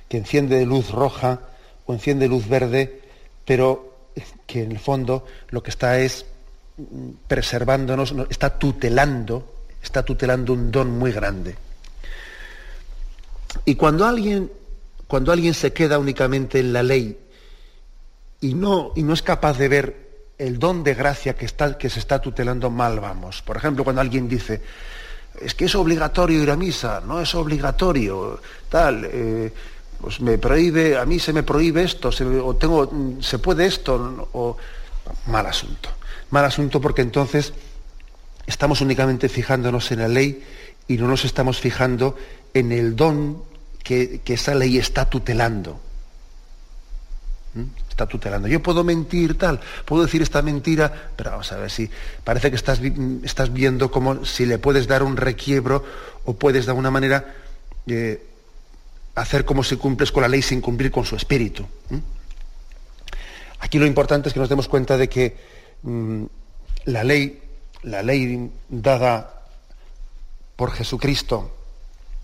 que 0.08 0.18
enciende 0.18 0.64
luz 0.66 0.90
roja 0.90 1.40
o 1.86 1.94
enciende 1.94 2.28
luz 2.28 2.46
verde, 2.46 3.00
pero 3.44 3.96
que 4.46 4.62
en 4.62 4.72
el 4.72 4.78
fondo 4.78 5.26
lo 5.48 5.62
que 5.62 5.70
está 5.70 5.98
es 5.98 6.26
preservándonos, 7.26 8.14
está 8.28 8.58
tutelando, 8.58 9.54
está 9.82 10.04
tutelando 10.04 10.52
un 10.52 10.70
don 10.70 10.98
muy 10.98 11.12
grande. 11.12 11.56
Y 13.64 13.74
cuando 13.76 14.04
alguien, 14.04 14.50
cuando 15.06 15.32
alguien 15.32 15.54
se 15.54 15.72
queda 15.72 15.98
únicamente 15.98 16.58
en 16.58 16.72
la 16.72 16.82
ley 16.82 17.18
y 18.40 18.54
no, 18.54 18.92
y 18.96 19.02
no 19.02 19.14
es 19.14 19.22
capaz 19.22 19.58
de 19.58 19.68
ver 19.68 20.02
el 20.38 20.58
don 20.58 20.82
de 20.82 20.94
gracia 20.94 21.34
que, 21.34 21.44
está, 21.44 21.78
que 21.78 21.88
se 21.88 22.00
está 22.00 22.20
tutelando, 22.20 22.70
mal 22.70 22.98
vamos. 22.98 23.42
Por 23.42 23.56
ejemplo, 23.56 23.84
cuando 23.84 24.00
alguien 24.00 24.28
dice, 24.28 24.60
es 25.40 25.54
que 25.54 25.66
es 25.66 25.74
obligatorio 25.74 26.42
ir 26.42 26.50
a 26.50 26.56
misa, 26.56 27.00
no 27.06 27.20
es 27.20 27.34
obligatorio, 27.34 28.40
tal, 28.68 29.04
eh, 29.04 29.52
pues 30.00 30.20
me 30.20 30.38
prohíbe, 30.38 30.98
a 30.98 31.06
mí 31.06 31.20
se 31.20 31.32
me 31.32 31.44
prohíbe 31.44 31.84
esto, 31.84 32.10
o 32.44 32.56
tengo, 32.56 32.90
se 33.20 33.38
puede 33.38 33.66
esto, 33.66 34.28
o 34.32 34.56
mal 35.26 35.46
asunto. 35.46 35.90
Mal 36.30 36.44
asunto 36.44 36.80
porque 36.80 37.02
entonces 37.02 37.52
estamos 38.46 38.80
únicamente 38.80 39.28
fijándonos 39.28 39.92
en 39.92 40.00
la 40.00 40.08
ley 40.08 40.42
y 40.88 40.96
no 40.96 41.06
nos 41.06 41.24
estamos 41.24 41.60
fijando 41.60 42.16
en 42.52 42.72
el 42.72 42.96
don 42.96 43.42
que, 43.82 44.20
esa 44.26 44.54
ley 44.54 44.78
está 44.78 45.08
tutelando. 45.08 45.80
¿Mm? 47.54 47.64
Está 47.88 48.06
tutelando. 48.06 48.48
Yo 48.48 48.62
puedo 48.62 48.84
mentir 48.84 49.36
tal, 49.36 49.60
puedo 49.84 50.04
decir 50.04 50.22
esta 50.22 50.40
mentira, 50.40 51.10
pero 51.16 51.32
vamos 51.32 51.52
a 51.52 51.56
ver 51.56 51.70
si 51.70 51.90
parece 52.24 52.50
que 52.50 52.56
estás, 52.56 52.80
estás 53.22 53.52
viendo 53.52 53.90
como 53.90 54.24
si 54.24 54.46
le 54.46 54.58
puedes 54.58 54.86
dar 54.86 55.02
un 55.02 55.16
requiebro 55.16 55.84
o 56.24 56.34
puedes 56.34 56.64
de 56.64 56.70
alguna 56.70 56.90
manera 56.90 57.34
eh, 57.86 58.26
hacer 59.14 59.44
como 59.44 59.62
si 59.62 59.76
cumples 59.76 60.10
con 60.10 60.22
la 60.22 60.28
ley 60.28 60.40
sin 60.40 60.60
cumplir 60.60 60.90
con 60.90 61.04
su 61.04 61.16
espíritu. 61.16 61.66
Aquí 63.58 63.78
lo 63.78 63.86
importante 63.86 64.28
es 64.28 64.34
que 64.34 64.40
nos 64.40 64.48
demos 64.48 64.68
cuenta 64.68 64.96
de 64.96 65.08
que 65.08 65.36
mm, 65.82 66.24
la 66.86 67.04
ley, 67.04 67.42
la 67.82 68.02
ley 68.02 68.50
dada 68.68 69.44
por 70.56 70.72
Jesucristo 70.72 71.61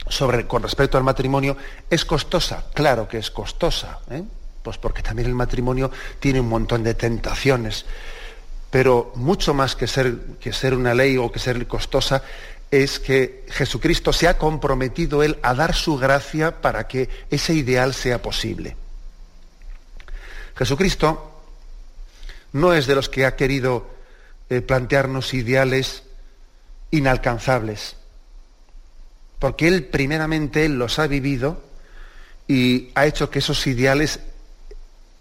sobre, 0.07 0.47
con 0.47 0.63
respecto 0.63 0.97
al 0.97 1.05
matrimonio 1.05 1.57
es 1.91 2.05
costosa, 2.05 2.67
claro 2.75 3.09
que 3.09 3.19
es 3.19 3.31
costosa, 3.31 4.01
¿eh? 4.11 4.23
pues 4.63 4.79
porque 4.79 5.03
también 5.03 5.29
el 5.29 5.35
matrimonio 5.35 5.91
tiene 6.21 6.41
un 6.41 6.49
montón 6.49 6.83
de 6.83 6.95
tentaciones, 6.95 7.85
pero 8.71 9.13
mucho 9.17 9.55
más 9.55 9.75
que 9.75 9.87
ser, 9.87 10.17
que 10.41 10.53
ser 10.53 10.75
una 10.75 10.95
ley 10.95 11.17
o 11.17 11.33
que 11.33 11.39
ser 11.39 11.67
costosa 11.67 12.23
es 12.71 12.99
que 12.99 13.47
Jesucristo 13.49 14.13
se 14.13 14.29
ha 14.29 14.37
comprometido 14.37 15.23
él 15.23 15.39
a 15.43 15.55
dar 15.55 15.75
su 15.75 15.97
gracia 15.97 16.61
para 16.61 16.87
que 16.87 17.09
ese 17.31 17.55
ideal 17.55 17.95
sea 17.95 18.21
posible. 18.21 18.77
Jesucristo 20.55 21.43
no 22.53 22.75
es 22.75 22.87
de 22.87 22.95
los 22.95 23.09
que 23.09 23.25
ha 23.25 23.37
querido 23.37 23.89
eh, 24.51 24.61
plantearnos 24.61 25.33
ideales 25.33 26.03
inalcanzables 26.91 27.97
porque 29.39 29.69
Él 29.69 29.85
primeramente 29.85 30.69
los 30.69 30.99
ha 30.99 31.07
vivido 31.07 31.63
y 32.47 32.91
ha 32.95 33.07
hecho 33.07 33.31
que 33.31 33.41
esos 33.41 33.67
ideales 33.67 34.21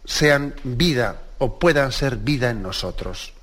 sean 0.06 0.56
vida 0.64 1.22
o 1.38 1.60
puedan 1.60 1.92
ser 1.92 2.18
vida 2.18 2.50
en 2.50 2.64
nosotros. 2.64 3.34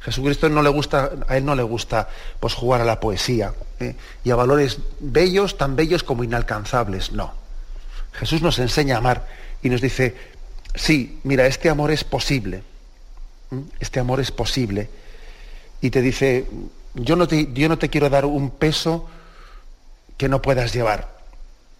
Jesucristo 0.00 0.48
no 0.48 0.62
le 0.62 0.68
gusta, 0.68 1.12
a 1.28 1.36
él 1.36 1.44
no 1.44 1.54
le 1.54 1.62
gusta 1.62 2.08
pues, 2.40 2.54
jugar 2.54 2.80
a 2.80 2.84
la 2.84 2.98
poesía 2.98 3.54
¿eh? 3.78 3.94
y 4.24 4.30
a 4.30 4.36
valores 4.36 4.78
bellos, 4.98 5.56
tan 5.56 5.76
bellos 5.76 6.02
como 6.02 6.24
inalcanzables. 6.24 7.12
No. 7.12 7.32
Jesús 8.12 8.42
nos 8.42 8.58
enseña 8.58 8.96
a 8.96 8.98
amar 8.98 9.28
y 9.62 9.68
nos 9.68 9.80
dice, 9.80 10.16
sí, 10.74 11.20
mira, 11.22 11.46
este 11.46 11.70
amor 11.70 11.92
es 11.92 12.02
posible. 12.02 12.64
Este 13.78 14.00
amor 14.00 14.18
es 14.18 14.32
posible. 14.32 14.90
Y 15.80 15.90
te 15.90 16.02
dice, 16.02 16.46
yo 16.94 17.14
no 17.14 17.28
te, 17.28 17.52
yo 17.52 17.68
no 17.68 17.78
te 17.78 17.88
quiero 17.88 18.10
dar 18.10 18.24
un 18.24 18.50
peso 18.50 19.08
que 20.22 20.28
no 20.28 20.40
puedas 20.40 20.72
llevar. 20.72 21.08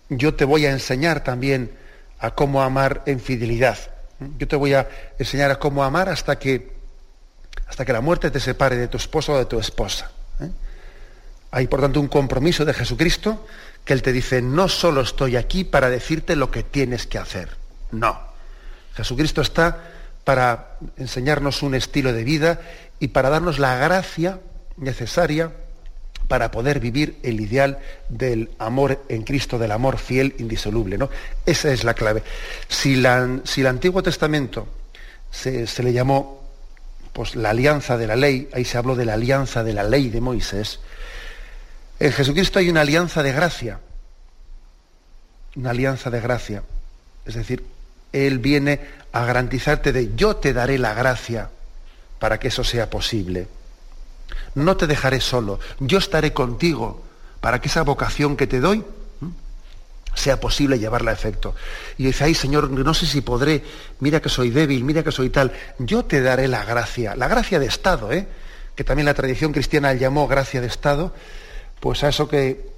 Yo 0.09 0.35
te 0.35 0.45
voy 0.45 0.67
a 0.67 0.73
enseñar 0.73 1.23
también 1.23 1.71
a 2.19 2.33
cómo 2.33 2.61
amar 2.61 3.05
en 3.07 3.21
fidelidad. 3.21 3.79
Yo 4.37 4.49
te 4.49 4.57
voy 4.57 4.75
a 4.75 4.89
enseñar 5.17 5.53
a 5.53 5.61
cómo 5.61 5.85
amar 5.85 6.09
hasta 6.09 6.41
que, 6.41 6.73
hasta 7.69 7.85
que 7.85 7.93
la 7.93 8.01
muerte 8.01 8.33
te 8.33 8.41
separe 8.41 8.75
de 8.75 8.89
tu 8.89 8.97
esposo 8.97 9.35
o 9.35 9.39
de 9.39 9.45
tu 9.45 9.61
esposa. 9.61 10.11
¿eh? 10.41 10.51
Hay, 11.53 11.69
por 11.69 11.83
tanto, 11.83 12.01
un 12.01 12.09
compromiso 12.09 12.65
de 12.65 12.75
Jesucristo 12.75 13.47
que 13.85 13.93
Él 13.93 14.03
te 14.03 14.11
dice, 14.11 14.43
no 14.43 14.69
solo 14.69 15.03
estoy 15.03 15.37
aquí 15.37 15.63
para 15.63 15.89
decirte 15.89 16.35
lo 16.35 16.51
que 16.51 16.65
tienes 16.65 17.07
que 17.07 17.19
hacer. 17.19 17.49
No. 17.93 18.19
Jesucristo 18.97 19.41
está 19.41 19.85
para 20.25 20.79
enseñarnos 20.97 21.63
un 21.63 21.77
estilo 21.77 22.13
de 22.13 22.25
vida 22.25 22.61
y 22.99 23.07
para 23.07 23.31
darnos 23.31 23.61
la 23.61 23.77
gracia 23.77 24.41
necesaria 24.77 25.53
para 26.33 26.51
poder 26.51 26.81
vivir 26.81 27.19
el 27.23 27.43
ideal 27.43 27.79
del 28.09 28.49
amor 28.59 29.05
en 29.11 29.23
Cristo, 29.23 29.59
del 29.59 29.71
amor 29.71 29.99
fiel, 29.99 30.35
indisoluble. 30.39 30.97
¿no? 30.97 31.11
Esa 31.45 31.71
es 31.71 31.85
la 31.85 31.93
clave. 31.93 32.23
Si, 32.69 33.03
si 33.45 33.61
el 33.61 33.67
Antiguo 33.67 34.03
Testamento 34.03 34.67
se, 35.31 35.67
le 35.83 35.93
llamó 35.93 36.43
pues, 37.13 37.37
la 37.37 37.51
alianza 37.51 37.99
de 37.99 38.07
la 38.07 38.17
ley, 38.17 38.49
ahí 38.55 38.65
se 38.65 38.79
habló 38.79 38.97
de 38.97 39.05
la 39.05 39.13
alianza 39.13 39.63
de 39.63 39.75
la 39.75 39.83
ley 39.85 40.09
de 40.09 40.23
Moisés, 40.23 40.81
en 42.01 42.13
Jesucristo 42.13 42.61
hay 42.61 42.71
una 42.71 42.81
alianza 42.81 43.23
de 43.23 43.33
gracia, 43.33 43.81
una 45.55 45.69
alianza 45.69 46.09
de 46.09 46.23
gracia. 46.23 46.63
Es 47.27 47.35
decir, 47.35 47.63
Él 48.11 48.39
viene 48.39 48.81
a 49.13 49.27
garantizarte 49.27 49.93
de 49.93 50.15
yo 50.17 50.37
te 50.37 50.55
daré 50.55 50.79
la 50.79 50.95
gracia 50.95 51.51
para 52.19 52.41
que 52.41 52.49
eso 52.49 52.65
sea 52.65 52.89
posible 52.89 53.49
no 54.55 54.77
te 54.77 54.87
dejaré 54.87 55.21
solo, 55.21 55.61
yo 55.81 55.99
estaré 55.99 56.33
contigo 56.33 57.03
para 57.41 57.61
que 57.61 57.69
esa 57.69 57.83
vocación 57.83 58.37
que 58.37 58.47
te 58.47 58.61
doy 58.61 58.85
sea 60.15 60.39
posible 60.41 60.79
llevarla 60.79 61.11
a 61.11 61.15
efecto. 61.15 61.55
Y 61.97 62.05
dice, 62.05 62.25
ay 62.25 62.35
Señor, 62.35 62.71
no 62.71 62.95
sé 62.95 63.07
si 63.07 63.21
podré, 63.21 63.65
mira 64.01 64.21
que 64.21 64.29
soy 64.29 64.51
débil, 64.51 64.85
mira 64.85 65.03
que 65.03 65.13
soy 65.13 65.31
tal, 65.31 65.53
yo 65.79 66.05
te 66.05 66.21
daré 66.21 66.49
la 66.49 66.65
gracia, 66.65 67.17
la 67.17 67.29
gracia 67.29 67.59
de 67.59 67.67
Estado, 67.67 68.13
¿eh? 68.13 68.27
que 68.75 68.85
también 68.85 69.07
la 69.07 69.15
tradición 69.15 69.53
cristiana 69.53 69.93
llamó 69.95 70.29
gracia 70.29 70.61
de 70.61 70.67
Estado, 70.67 71.15
pues 71.81 72.05
a 72.05 72.09
eso 72.09 72.29
que, 72.29 72.71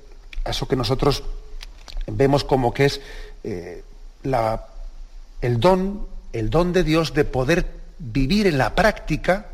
a 0.44 0.50
eso 0.50 0.68
que 0.68 0.76
nosotros 0.76 1.24
vemos 2.06 2.44
como 2.44 2.72
que 2.72 2.86
es 2.86 3.00
eh, 3.42 3.82
el 5.40 5.60
don, 5.60 6.06
el 6.32 6.50
don 6.50 6.72
de 6.72 6.84
Dios 6.84 7.14
de 7.14 7.24
poder 7.24 7.66
vivir 7.98 8.46
en 8.46 8.58
la 8.58 8.74
práctica 8.74 9.46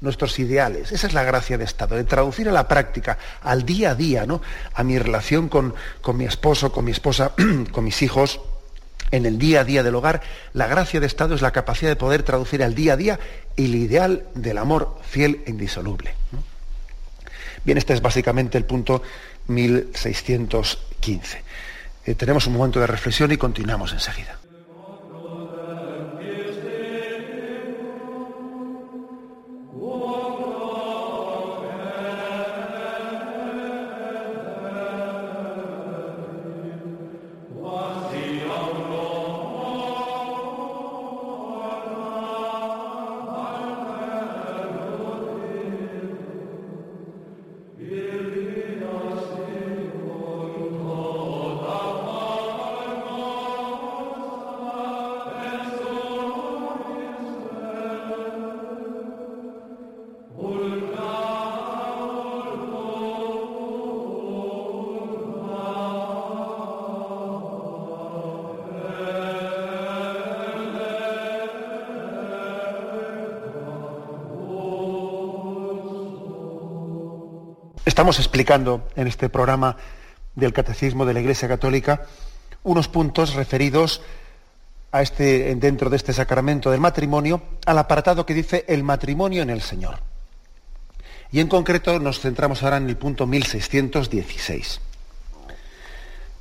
nuestros 0.00 0.38
ideales. 0.38 0.92
Esa 0.92 1.06
es 1.06 1.12
la 1.12 1.22
gracia 1.22 1.58
de 1.58 1.64
Estado, 1.64 1.96
de 1.96 2.04
traducir 2.04 2.48
a 2.48 2.52
la 2.52 2.68
práctica, 2.68 3.18
al 3.42 3.64
día 3.64 3.90
a 3.90 3.94
día, 3.94 4.26
¿no? 4.26 4.40
a 4.74 4.82
mi 4.82 4.98
relación 4.98 5.48
con, 5.48 5.74
con 6.00 6.16
mi 6.16 6.24
esposo, 6.24 6.72
con 6.72 6.84
mi 6.84 6.90
esposa, 6.90 7.32
con 7.72 7.84
mis 7.84 8.02
hijos, 8.02 8.40
en 9.10 9.26
el 9.26 9.38
día 9.38 9.60
a 9.60 9.64
día 9.64 9.82
del 9.82 9.94
hogar. 9.94 10.22
La 10.52 10.66
gracia 10.66 11.00
de 11.00 11.06
Estado 11.06 11.34
es 11.34 11.42
la 11.42 11.50
capacidad 11.50 11.90
de 11.90 11.96
poder 11.96 12.22
traducir 12.22 12.62
al 12.62 12.74
día 12.74 12.94
a 12.94 12.96
día 12.96 13.18
el 13.56 13.74
ideal 13.74 14.24
del 14.34 14.58
amor 14.58 14.98
fiel 15.02 15.42
e 15.46 15.50
indisoluble. 15.50 16.14
Bien, 17.64 17.76
este 17.76 17.92
es 17.92 18.00
básicamente 18.00 18.56
el 18.56 18.64
punto 18.64 19.02
1615. 19.48 21.42
Eh, 22.06 22.14
tenemos 22.14 22.46
un 22.46 22.54
momento 22.54 22.80
de 22.80 22.86
reflexión 22.86 23.30
y 23.32 23.36
continuamos 23.36 23.92
enseguida. 23.92 24.39
Estamos 77.90 78.20
explicando 78.20 78.86
en 78.94 79.08
este 79.08 79.28
programa 79.28 79.76
del 80.36 80.52
Catecismo 80.52 81.04
de 81.04 81.12
la 81.12 81.18
Iglesia 81.18 81.48
Católica 81.48 82.06
unos 82.62 82.86
puntos 82.86 83.34
referidos 83.34 84.00
a 84.92 85.02
este, 85.02 85.52
dentro 85.56 85.90
de 85.90 85.96
este 85.96 86.12
sacramento 86.12 86.70
del 86.70 86.78
matrimonio 86.78 87.42
al 87.66 87.78
apartado 87.78 88.24
que 88.24 88.32
dice 88.32 88.64
el 88.68 88.84
matrimonio 88.84 89.42
en 89.42 89.50
el 89.50 89.60
Señor. 89.60 89.98
Y 91.32 91.40
en 91.40 91.48
concreto 91.48 91.98
nos 91.98 92.20
centramos 92.20 92.62
ahora 92.62 92.76
en 92.76 92.88
el 92.88 92.96
punto 92.96 93.26
1616. 93.26 94.80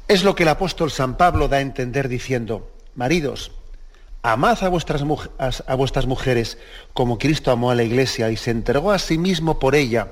Es 0.08 0.24
lo 0.24 0.36
que 0.36 0.44
el 0.44 0.50
apóstol 0.50 0.92
San 0.92 1.18
Pablo 1.18 1.48
da 1.48 1.58
a 1.58 1.62
entender 1.62 2.10
diciendo, 2.10 2.70
maridos, 2.94 3.54
amad 4.22 4.64
a 4.64 4.70
vuestras, 4.70 5.02
a 5.66 5.76
vuestras 5.76 6.06
mujeres 6.06 6.60
como 6.94 7.18
Cristo 7.18 7.50
amó 7.50 7.72
a 7.72 7.76
la 7.76 7.84
iglesia 7.84 8.30
y 8.30 8.38
se 8.38 8.52
entregó 8.52 8.92
a 8.92 9.00
sí 9.00 9.18
mismo 9.18 9.58
por 9.58 9.74
ella 9.74 10.10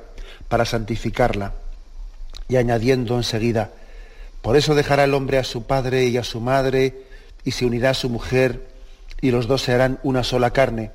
para 0.47 0.65
santificarla. 0.65 1.53
Y 2.47 2.55
añadiendo 2.55 3.15
enseguida, 3.15 3.71
por 4.41 4.55
eso 4.55 4.75
dejará 4.75 5.03
el 5.03 5.13
hombre 5.13 5.37
a 5.37 5.43
su 5.43 5.63
padre 5.63 6.05
y 6.05 6.17
a 6.17 6.23
su 6.23 6.39
madre 6.39 7.03
y 7.43 7.51
se 7.51 7.65
unirá 7.65 7.91
a 7.91 7.93
su 7.93 8.09
mujer 8.09 8.67
y 9.21 9.31
los 9.31 9.47
dos 9.47 9.63
se 9.63 9.73
harán 9.73 9.99
una 10.03 10.23
sola 10.23 10.51
carne. 10.51 10.91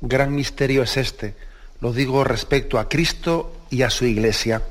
Gran 0.00 0.34
misterio 0.34 0.82
es 0.82 0.96
este. 0.96 1.34
Lo 1.80 1.92
digo 1.92 2.24
respecto 2.24 2.78
a 2.78 2.88
Cristo 2.88 3.56
y 3.70 3.82
a 3.82 3.90
su 3.90 4.04
iglesia. 4.04 4.62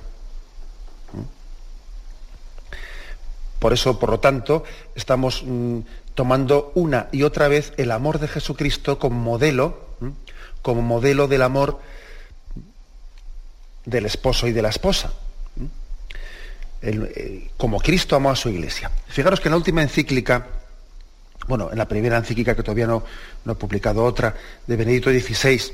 Por 3.60 3.74
eso, 3.74 4.00
por 4.00 4.10
lo 4.10 4.20
tanto, 4.20 4.64
estamos 4.96 5.44
mm, 5.46 5.80
tomando 6.16 6.72
una 6.76 7.08
y 7.12 7.24
otra 7.24 7.48
vez 7.48 7.74
el 7.78 7.92
amor 7.92 8.20
de 8.20 8.28
Jesucristo 8.28 8.98
como 8.98 9.20
modelo, 9.20 9.86
como 10.62 10.82
modelo 10.82 11.28
del 11.28 11.44
amor 11.44 11.80
del 13.86 14.06
esposo 14.06 14.48
y 14.48 14.52
de 14.52 14.62
la 14.62 14.70
esposa. 14.70 15.14
Como 17.58 17.80
Cristo 17.80 18.16
amó 18.16 18.32
a 18.32 18.36
su 18.36 18.50
iglesia. 18.50 18.92
Fijaros 19.08 19.40
que 19.40 19.48
en 19.48 19.52
la 19.52 19.58
última 19.58 19.84
encíclica, 19.84 20.48
bueno, 21.48 21.70
en 21.72 21.78
la 21.78 21.88
primera 21.88 22.18
encíclica 22.18 22.56
que 22.56 22.64
todavía 22.64 22.88
no, 22.88 23.04
no 23.46 23.54
he 23.54 23.56
publicado 23.56 24.04
otra, 24.04 24.36
de 24.66 24.76
Benedicto 24.76 25.12
XVI, 25.12 25.74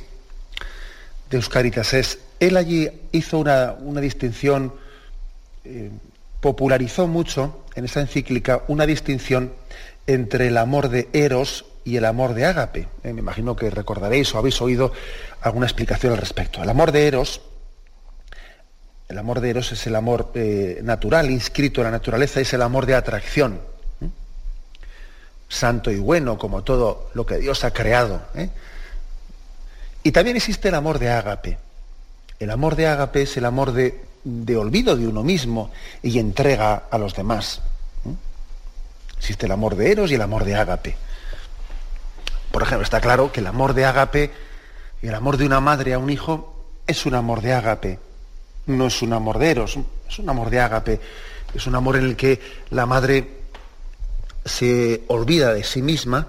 de 1.30 1.38
Euscaritas 1.38 1.94
es, 1.94 2.20
él 2.40 2.58
allí 2.58 2.90
hizo 3.12 3.40
una, 3.40 4.02
distinción, 4.02 4.74
eh, 5.64 5.92
popularizó 6.40 7.08
mucho 7.08 7.64
en 7.76 7.86
esa 7.86 8.02
encíclica 8.02 8.64
una 8.68 8.86
distinción 8.86 9.54
entre 10.06 10.48
el 10.48 10.58
amor 10.58 10.90
de 10.90 11.10
Eros 11.14 11.66
y 11.84 11.98
el 11.98 12.06
amor 12.06 12.34
de 12.34 12.46
Ágape. 12.46 12.88
Eh, 13.04 13.14
me 13.14 13.20
imagino 13.20 13.56
que 13.56 13.70
recordaréis 13.70 14.34
o 14.34 14.38
habéis 14.38 14.62
oído 14.62 14.92
alguna 15.42 15.66
explicación 15.66 16.14
al 16.14 16.20
respecto. 16.20 16.62
El 16.62 16.70
amor 16.70 16.92
de 16.92 17.08
Eros 17.08 17.42
el 19.10 19.18
amor 19.18 19.40
de 19.40 19.50
Eros 19.50 19.72
es 19.72 19.88
el 19.88 19.96
amor 19.96 20.32
eh, 20.34 20.82
natural, 20.84 21.32
inscrito 21.32 21.82
en 21.82 21.86
la 21.86 21.92
naturaleza, 21.92 22.42
es 22.42 22.54
el 22.54 22.62
amor 22.62 22.86
de 22.86 22.96
atracción. 22.96 23.62
Santo 25.50 25.92
y 25.92 25.98
bueno, 25.98 26.38
como 26.38 26.64
todo 26.64 27.10
lo 27.14 27.26
que 27.26 27.38
Dios 27.38 27.64
ha 27.64 27.72
creado. 27.72 28.22
¿eh? 28.36 28.50
Y 30.04 30.12
también 30.12 30.36
existe 30.36 30.68
el 30.68 30.76
amor 30.76 31.00
de 31.00 31.10
ágape. 31.10 31.58
El 32.38 32.52
amor 32.52 32.76
de 32.76 32.88
ágape 32.88 33.22
es 33.22 33.38
el 33.38 33.46
amor 33.46 33.72
de, 33.72 33.98
olvido 34.58 34.98
de 34.98 35.08
uno 35.08 35.24
mismo 35.24 35.72
y 36.04 36.20
entrega 36.20 36.84
a 36.92 36.98
los 36.98 37.16
demás. 37.16 37.62
Existe 39.18 39.46
el 39.46 39.54
amor 39.54 39.78
de 39.78 39.90
Eros 39.90 40.12
y 40.12 40.16
el 40.16 40.22
amor 40.22 40.44
de 40.44 40.56
ágape. 40.56 40.98
Por 42.52 42.62
ejemplo, 42.62 42.84
está 42.84 43.00
claro 43.00 43.32
que 43.32 43.40
el 43.40 43.48
amor 43.48 43.74
de 43.74 43.86
ágape 43.86 44.32
y 45.02 45.08
el 45.08 45.16
amor 45.16 45.38
de 45.38 45.46
una 45.46 45.62
madre 45.62 45.94
a 45.94 46.00
un 46.00 46.10
hijo 46.10 46.66
es 46.86 47.06
un 47.06 47.16
amor 47.16 47.42
de 47.42 47.54
ágape 47.54 48.00
no 48.68 48.88
es 48.88 49.02
un 49.02 49.14
amor 49.14 49.40
de 49.40 49.52
eros, 49.52 49.78
es 50.08 50.20
un 50.20 50.30
amor 50.30 50.50
de 50.50 50.60
ágape, 50.60 51.00
es 51.54 51.68
un 51.68 51.76
amor 51.76 51.98
en 51.98 52.06
el 52.06 52.16
que 52.16 52.40
la 52.70 52.86
madre 52.86 53.38
se 54.46 55.04
olvida 55.08 55.54
de 55.54 55.64
sí 55.64 55.82
misma 55.82 56.28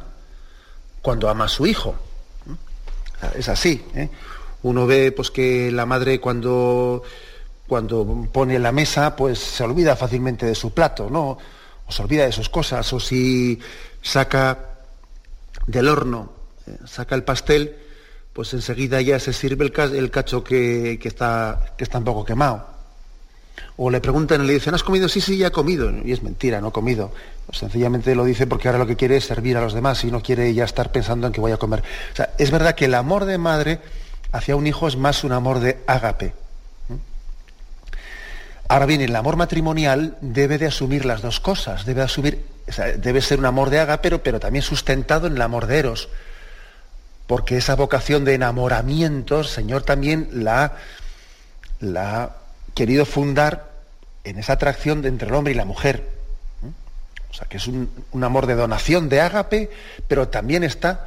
cuando 1.02 1.28
ama 1.28 1.44
a 1.44 1.48
su 1.48 1.66
hijo. 1.66 1.94
Es 3.36 3.48
así. 3.48 3.84
¿eh? 3.94 4.08
Uno 4.62 4.86
ve 4.86 5.12
pues, 5.12 5.30
que 5.30 5.70
la 5.70 5.86
madre 5.86 6.20
cuando, 6.20 7.02
cuando 7.66 8.26
pone 8.32 8.58
la 8.58 8.72
mesa 8.72 9.14
pues, 9.14 9.38
se 9.38 9.64
olvida 9.64 9.96
fácilmente 9.96 10.46
de 10.46 10.54
su 10.54 10.72
plato, 10.72 11.08
¿no? 11.10 11.38
o 11.88 11.92
se 11.92 12.02
olvida 12.02 12.24
de 12.24 12.32
sus 12.32 12.48
cosas, 12.48 12.92
o 12.92 13.00
si 13.00 13.58
saca 14.02 14.58
del 15.66 15.88
horno, 15.88 16.32
eh, 16.66 16.76
saca 16.86 17.14
el 17.14 17.24
pastel, 17.24 17.76
pues 18.38 18.54
enseguida 18.54 19.00
ya 19.00 19.18
se 19.18 19.32
sirve 19.32 19.64
el, 19.64 20.10
cacho 20.12 20.44
que, 20.44 20.96
está, 21.02 21.72
que 21.76 21.82
está 21.82 21.98
un 21.98 22.04
poco 22.04 22.24
quemado. 22.24 22.68
O 23.76 23.90
le 23.90 24.00
preguntan 24.00 24.44
y 24.44 24.46
le 24.46 24.52
dicen, 24.52 24.72
¿has 24.74 24.84
comido? 24.84 25.08
Sí, 25.08 25.20
sí, 25.20 25.38
ya 25.38 25.48
he 25.48 25.50
comido. 25.50 25.90
Y 26.04 26.12
es 26.12 26.22
mentira, 26.22 26.60
no 26.60 26.68
he 26.68 26.70
comido. 26.70 27.10
Sencillamente 27.50 28.14
lo 28.14 28.24
dice 28.24 28.46
porque 28.46 28.68
ahora 28.68 28.78
lo 28.78 28.86
que 28.86 28.94
quiere 28.94 29.16
es 29.16 29.24
servir 29.24 29.56
a 29.56 29.60
los 29.60 29.72
demás 29.72 30.04
y 30.04 30.12
no 30.12 30.22
quiere 30.22 30.54
ya 30.54 30.62
estar 30.62 30.92
pensando 30.92 31.26
en 31.26 31.32
que 31.32 31.40
voy 31.40 31.50
a 31.50 31.56
comer. 31.56 31.82
Es 32.38 32.52
verdad 32.52 32.76
que 32.76 32.84
el 32.84 32.94
amor 32.94 33.24
de 33.24 33.38
madre 33.38 33.80
hacia 34.30 34.54
un 34.54 34.68
hijo 34.68 34.86
es 34.86 34.94
más 34.94 35.24
un 35.24 35.32
amor 35.32 35.58
de 35.58 35.80
ágape. 35.88 36.32
Ahora 38.68 38.86
bien, 38.86 39.00
el 39.00 39.16
amor 39.16 39.34
matrimonial 39.34 40.16
debe 40.20 40.58
de 40.58 40.66
asumir 40.66 41.06
las 41.06 41.22
dos 41.22 41.40
cosas. 41.40 41.84
Debe, 41.84 42.02
asumir, 42.02 42.44
debe 42.98 43.20
ser 43.20 43.40
un 43.40 43.46
amor 43.46 43.68
de 43.68 43.80
ágape, 43.80 44.00
pero, 44.00 44.22
pero 44.22 44.38
también 44.38 44.62
sustentado 44.62 45.26
en 45.26 45.32
el 45.32 45.42
amor 45.42 45.66
de 45.66 45.78
eros 45.80 46.08
porque 47.28 47.58
esa 47.58 47.76
vocación 47.76 48.24
de 48.24 48.34
enamoramiento, 48.34 49.44
Señor 49.44 49.82
también 49.82 50.30
la, 50.32 50.72
ha 51.94 52.30
querido 52.74 53.04
fundar 53.04 53.70
en 54.24 54.38
esa 54.38 54.54
atracción 54.54 55.04
entre 55.04 55.28
el 55.28 55.34
hombre 55.34 55.52
y 55.52 55.56
la 55.56 55.66
mujer. 55.66 56.08
O 57.30 57.34
sea, 57.34 57.46
que 57.46 57.58
es 57.58 57.66
un, 57.66 57.90
amor 58.24 58.46
de 58.46 58.54
donación, 58.54 59.10
de 59.10 59.20
ágape, 59.20 59.70
pero 60.08 60.28
también 60.28 60.64
está 60.64 61.06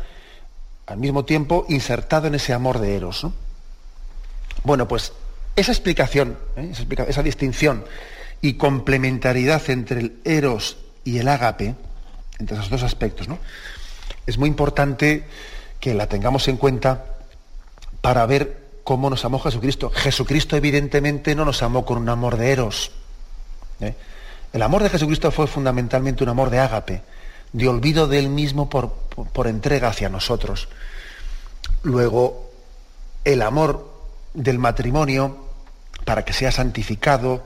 al 0.85 0.97
mismo 0.97 1.25
tiempo 1.25 1.65
insertado 1.69 2.27
en 2.27 2.35
ese 2.35 2.53
amor 2.53 2.77
de 2.77 2.95
eros. 2.95 3.25
Bueno, 4.63 4.87
pues 4.87 5.13
esa 5.55 5.71
explicación, 5.71 6.37
¿eh? 6.55 6.71
esa, 7.07 7.23
distinción 7.23 7.83
y 8.41 8.53
complementariedad 8.53 9.67
entre 9.71 10.01
el 10.01 10.19
eros 10.23 10.77
y 11.03 11.17
el 11.17 11.27
ágape, 11.27 11.73
entre 12.37 12.57
esos 12.57 12.69
dos 12.69 12.83
aspectos, 12.83 13.27
es 14.27 14.37
muy 14.37 14.49
importante 14.49 15.25
que 15.81 15.93
la 15.95 16.07
tengamos 16.07 16.47
en 16.47 16.55
cuenta 16.55 17.05
para 17.99 18.25
ver 18.27 18.61
cómo 18.83 19.09
nos 19.09 19.25
amó 19.25 19.39
Jesucristo. 19.39 19.89
Jesucristo 19.89 20.55
evidentemente 20.55 21.35
no 21.35 21.43
nos 21.43 21.61
amó 21.63 21.83
con 21.85 21.97
un 21.97 22.07
amor 22.07 22.37
de 22.37 22.51
eros. 22.51 22.91
¿eh? 23.81 23.95
El 24.53 24.61
amor 24.61 24.83
de 24.83 24.89
Jesucristo 24.89 25.31
fue 25.31 25.47
fundamentalmente 25.47 26.23
un 26.23 26.29
amor 26.29 26.51
de 26.51 26.59
ágape, 26.59 27.01
de 27.51 27.67
olvido 27.67 28.07
de 28.07 28.19
él 28.19 28.29
mismo 28.29 28.69
por, 28.69 28.93
por 29.33 29.47
entrega 29.47 29.89
hacia 29.89 30.07
nosotros. 30.07 30.69
Luego, 31.81 32.51
el 33.25 33.41
amor 33.41 33.91
del 34.35 34.59
matrimonio, 34.59 35.45
para 36.05 36.23
que 36.23 36.33
sea 36.33 36.51
santificado, 36.51 37.43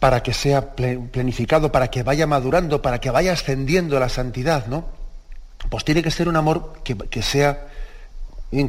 para 0.00 0.24
que 0.24 0.34
sea 0.34 0.74
planificado, 0.74 1.70
para 1.70 1.88
que 1.88 2.02
vaya 2.02 2.26
madurando, 2.26 2.82
para 2.82 3.00
que 3.00 3.10
vaya 3.10 3.32
ascendiendo 3.32 4.00
la 4.00 4.08
santidad, 4.08 4.66
¿no? 4.66 5.03
Pues 5.70 5.84
tiene 5.84 6.02
que 6.02 6.10
ser 6.10 6.28
un 6.28 6.36
amor 6.36 6.74
que, 6.82 7.22
sea 7.22 7.68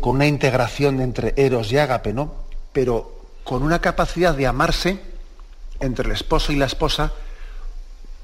con 0.02 0.16
una 0.16 0.28
integración 0.28 1.02
entre 1.02 1.34
eros 1.38 1.72
y 1.72 1.78
ágape, 1.78 2.14
¿no? 2.14 2.34
Pero 2.74 3.16
con 3.43 3.64
una 3.64 3.80
capacidad 3.80 4.34
de 4.34 4.48
amarse 4.48 5.00
entre 5.80 6.06
el 6.06 6.12
esposo 6.12 6.52
y 6.52 6.56
la 6.56 6.66
esposa 6.66 7.14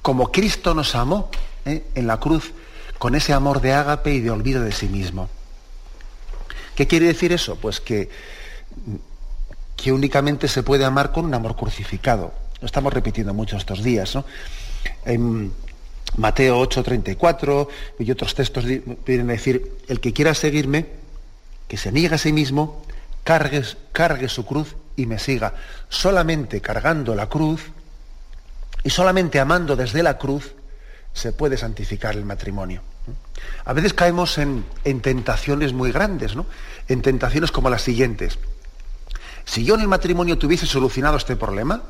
como 0.01 0.31
Cristo 0.31 0.73
nos 0.73 0.95
amó 0.95 1.29
¿eh? 1.65 1.83
en 1.93 2.07
la 2.07 2.19
cruz, 2.19 2.53
con 2.97 3.15
ese 3.15 3.33
amor 3.33 3.61
de 3.61 3.73
ágape 3.73 4.13
y 4.13 4.19
de 4.19 4.31
olvido 4.31 4.63
de 4.63 4.71
sí 4.71 4.87
mismo. 4.87 5.29
¿Qué 6.75 6.87
quiere 6.87 7.07
decir 7.07 7.31
eso? 7.31 7.55
Pues 7.57 7.79
que, 7.79 8.09
que 9.75 9.91
únicamente 9.91 10.47
se 10.47 10.63
puede 10.63 10.85
amar 10.85 11.11
con 11.11 11.25
un 11.25 11.33
amor 11.33 11.55
crucificado. 11.55 12.33
Lo 12.59 12.65
estamos 12.65 12.93
repitiendo 12.93 13.33
mucho 13.33 13.57
estos 13.57 13.83
días, 13.83 14.15
¿no? 14.15 14.25
Mateo 16.17 16.59
8:34 16.61 17.67
y 17.99 18.11
otros 18.11 18.35
textos 18.35 18.65
vienen 18.65 19.29
a 19.29 19.33
decir, 19.33 19.77
el 19.87 19.99
que 19.99 20.13
quiera 20.13 20.33
seguirme, 20.33 20.87
que 21.67 21.77
se 21.77 21.91
niegue 21.91 22.15
a 22.15 22.17
sí 22.17 22.33
mismo, 22.33 22.83
cargue, 23.23 23.63
cargue 23.91 24.27
su 24.27 24.45
cruz 24.45 24.75
y 24.95 25.05
me 25.05 25.19
siga. 25.19 25.53
Solamente 25.89 26.61
cargando 26.61 27.15
la 27.15 27.29
cruz 27.29 27.71
y 28.83 28.89
solamente 28.89 29.39
amando 29.39 29.75
desde 29.75 30.03
la 30.03 30.17
cruz 30.17 30.53
se 31.13 31.31
puede 31.31 31.57
santificar 31.57 32.15
el 32.15 32.25
matrimonio. 32.25 32.81
A 33.65 33.73
veces 33.73 33.93
caemos 33.93 34.37
en, 34.37 34.65
en, 34.83 35.01
tentaciones 35.01 35.73
muy 35.73 35.91
grandes, 35.91 36.35
¿no? 36.35 36.45
En 36.87 37.01
tentaciones 37.01 37.51
como 37.51 37.69
las 37.69 37.81
siguientes. 37.81 38.37
Si 39.45 39.65
yo 39.65 39.75
en 39.75 39.81
el 39.81 39.87
matrimonio 39.87 40.37
tuviese 40.37 40.65
solucionado 40.65 41.17
este 41.17 41.35
problema, 41.35 41.81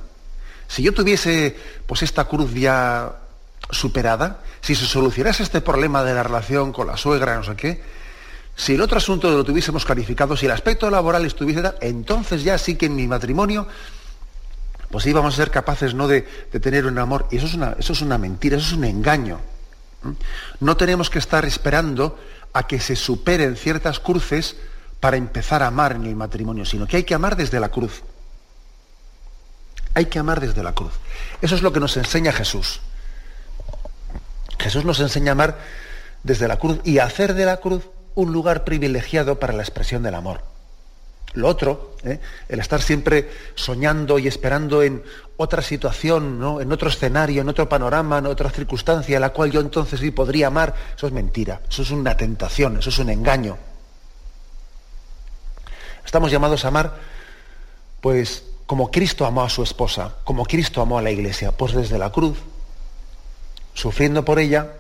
si 0.68 0.84
yo 0.84 0.94
tuviese 0.94 1.56
pues 1.86 2.02
esta 2.04 2.26
cruz 2.26 2.54
ya 2.54 3.18
superada, 3.70 4.42
si 4.62 4.76
se 4.76 4.86
solucionase 4.86 5.44
este 5.44 5.62
problema 5.62 6.04
de 6.04 6.14
la 6.14 6.24
relación 6.24 6.74
con 6.74 6.88
la 6.88 6.98
suegra, 6.98 7.36
no 7.36 7.44
sé 7.44 7.56
qué, 7.56 8.02
Si 8.56 8.74
el 8.74 8.82
otro 8.82 8.98
asunto 8.98 9.32
lo 9.32 9.44
tuviésemos 9.44 9.86
clarificado, 9.86 10.36
si 10.36 10.46
el 10.46 10.52
aspecto 10.52 10.90
laboral 10.90 11.26
estuviese 11.26 11.62
tal, 11.62 11.78
entonces 11.82 12.44
ya 12.44 12.58
sí 12.58 12.76
que 12.76 12.88
en 12.88 12.96
mi 12.96 13.08
matrimonio 13.08 13.68
pues 14.92 15.06
íbamos 15.06 15.34
a 15.34 15.38
ser 15.38 15.52
capaces 15.52 15.94
¿no? 15.94 16.08
de, 16.08 16.22
tener 16.62 16.86
un 16.86 17.00
amor. 17.00 17.28
Y 17.32 17.38
eso 17.38 17.46
es, 17.46 17.54
una, 17.54 17.76
eso 17.80 17.94
es 17.94 18.02
una 18.02 18.18
mentira, 18.18 18.58
eso 18.58 18.68
es 18.68 18.74
un 18.74 18.84
engaño. 18.84 19.40
No 20.60 20.78
tenemos 20.78 21.10
que 21.10 21.20
estar 21.20 21.46
esperando 21.46 22.20
a 22.54 22.68
que 22.68 22.80
se 22.80 22.96
superen 22.96 23.56
ciertas 23.56 24.00
cruces 24.00 24.58
para 25.00 25.18
empezar 25.18 25.64
a 25.64 25.68
amar 25.68 25.94
en 25.94 26.06
el 26.06 26.16
matrimonio, 26.16 26.66
sino 26.66 26.86
que 26.88 26.98
hay 26.98 27.04
que 27.04 27.16
amar 27.16 27.36
desde 27.36 27.60
la 27.60 27.70
cruz. 27.70 28.04
Hay 29.94 30.06
que 30.06 30.20
amar 30.20 30.40
desde 30.40 30.62
la 30.62 30.74
cruz. 30.74 30.94
Eso 31.42 31.56
es 31.56 31.62
lo 31.62 31.72
que 31.72 31.80
nos 31.80 31.96
enseña 31.98 32.32
Jesús. 32.32 32.82
Jesús 34.62 34.86
nos 34.86 35.00
enseña 35.00 35.32
a 35.32 35.34
amar 35.34 35.58
desde 36.24 36.48
la 36.48 36.58
cruz 36.58 36.80
y 36.84 37.00
hacer 37.00 37.34
de 37.34 37.46
la 37.46 37.58
cruz 37.58 37.90
un 38.16 38.32
lugar 38.32 38.64
privilegiado 38.64 39.40
para 39.40 39.54
la 39.54 39.64
expresión 39.64 40.04
del 40.04 40.16
amor. 40.16 40.42
Lo 41.34 41.48
otro, 41.48 41.96
¿eh? 42.04 42.20
el 42.50 42.60
estar 42.60 42.82
siempre 42.82 43.30
soñando 43.56 44.20
y 44.20 44.28
esperando 44.28 44.84
en 44.84 45.02
otra 45.38 45.62
situación, 45.62 46.40
¿no? 46.40 46.60
en 46.60 46.72
otro 46.72 46.90
escenario, 46.90 47.42
en 47.42 47.48
otro 47.48 47.70
panorama, 47.70 48.18
en 48.18 48.26
otra 48.26 48.50
circunstancia, 48.50 49.20
la 49.20 49.30
cual 49.30 49.50
yo 49.50 49.62
entonces 49.62 50.02
sí 50.02 50.12
podría 50.12 50.48
amar, 50.48 50.76
eso 50.96 51.08
es 51.08 51.14
mentira, 51.14 51.62
eso 51.70 51.84
es 51.84 51.92
una 51.92 52.18
tentación, 52.18 52.78
eso 52.80 52.90
es 52.90 53.00
un 53.00 53.10
engaño. 53.10 53.58
Estamos 56.06 56.32
llamados 56.32 56.66
a 56.66 56.68
amar, 56.68 56.98
pues, 58.02 58.44
como 58.66 58.92
Cristo 58.92 59.26
amó 59.26 59.44
a 59.44 59.50
su 59.50 59.64
esposa, 59.64 60.16
como 60.26 60.46
Cristo 60.46 60.82
amó 60.82 60.98
a 60.98 61.02
la 61.02 61.12
iglesia, 61.12 61.54
pues 61.54 61.74
desde 61.74 61.98
la 61.98 62.12
cruz, 62.12 62.38
sufriendo 63.74 64.26
por 64.26 64.40
ella, 64.40 64.74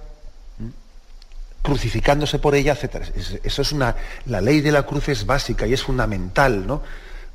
crucificándose 1.62 2.40
por 2.40 2.56
ella, 2.56 2.74
etc. 2.74 3.12
Eso 3.44 3.62
es 3.62 3.72
una. 3.72 3.96
La 4.26 4.42
ley 4.42 4.62
de 4.62 4.72
la 4.72 4.84
cruz 4.84 5.10
es 5.10 5.26
básica 5.26 5.68
y 5.68 5.74
es 5.74 5.84
fundamental, 5.84 6.66
¿no? 6.66 6.82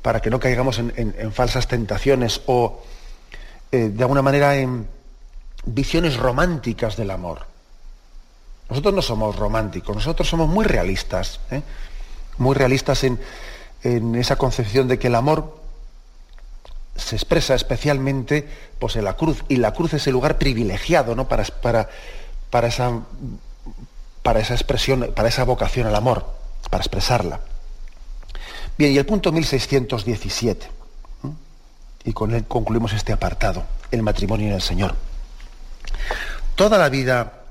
Para 0.01 0.21
que 0.21 0.29
no 0.29 0.39
caigamos 0.39 0.79
en, 0.79 1.31
falsas 1.33 1.67
tentaciones 1.67 2.41
o 2.45 2.83
eh, 3.71 3.89
de 3.93 4.03
alguna 4.03 4.21
manera 4.21 4.55
en 4.55 4.87
visiones 5.65 6.17
románticas 6.17 6.95
del 6.97 7.11
amor. 7.11 7.45
Nosotros 8.69 8.93
no 8.93 9.01
somos 9.01 9.35
románticos, 9.35 9.95
nosotros 9.95 10.27
somos 10.27 10.49
muy 10.49 10.65
realistas, 10.65 11.39
¿eh? 11.51 11.61
muy 12.37 12.55
realistas 12.55 13.03
en, 13.03 13.19
esa 14.15 14.35
concepción 14.35 14.87
de 14.87 14.99
que 14.99 15.07
el 15.07 15.15
amor 15.15 15.56
se 16.97 17.15
expresa 17.15 17.55
especialmente 17.55 18.47
pues, 18.79 18.95
en 18.95 19.05
la 19.05 19.13
cruz, 19.13 19.43
y 19.47 19.57
la 19.57 19.73
cruz 19.73 19.93
es 19.93 20.07
el 20.07 20.13
lugar 20.13 20.37
privilegiado 20.37 21.15
¿no? 21.15 21.27
para, 21.27 21.43
para, 21.43 21.89
para 22.49 22.67
esa 22.67 23.01
para 24.27 24.41
esa 24.41 24.55
expresión, 24.55 25.13
para 25.15 25.29
esa 25.29 25.45
vocación 25.45 25.87
al 25.87 25.95
amor, 25.95 26.25
para 26.69 26.81
expresarla. 26.81 27.39
Bien, 28.77 28.91
y 28.91 28.97
el 28.97 29.05
punto 29.05 29.31
1617, 29.31 30.67
y 32.03 32.11
con 32.11 32.33
él 32.33 32.43
concluimos 32.43 32.91
este 32.91 33.13
apartado, 33.13 33.63
el 33.89 34.03
matrimonio 34.03 34.47
en 34.47 34.53
el 34.55 34.61
Señor. 34.61 34.95
Toda 36.55 36.77
la 36.77 36.89
vida, 36.89 37.45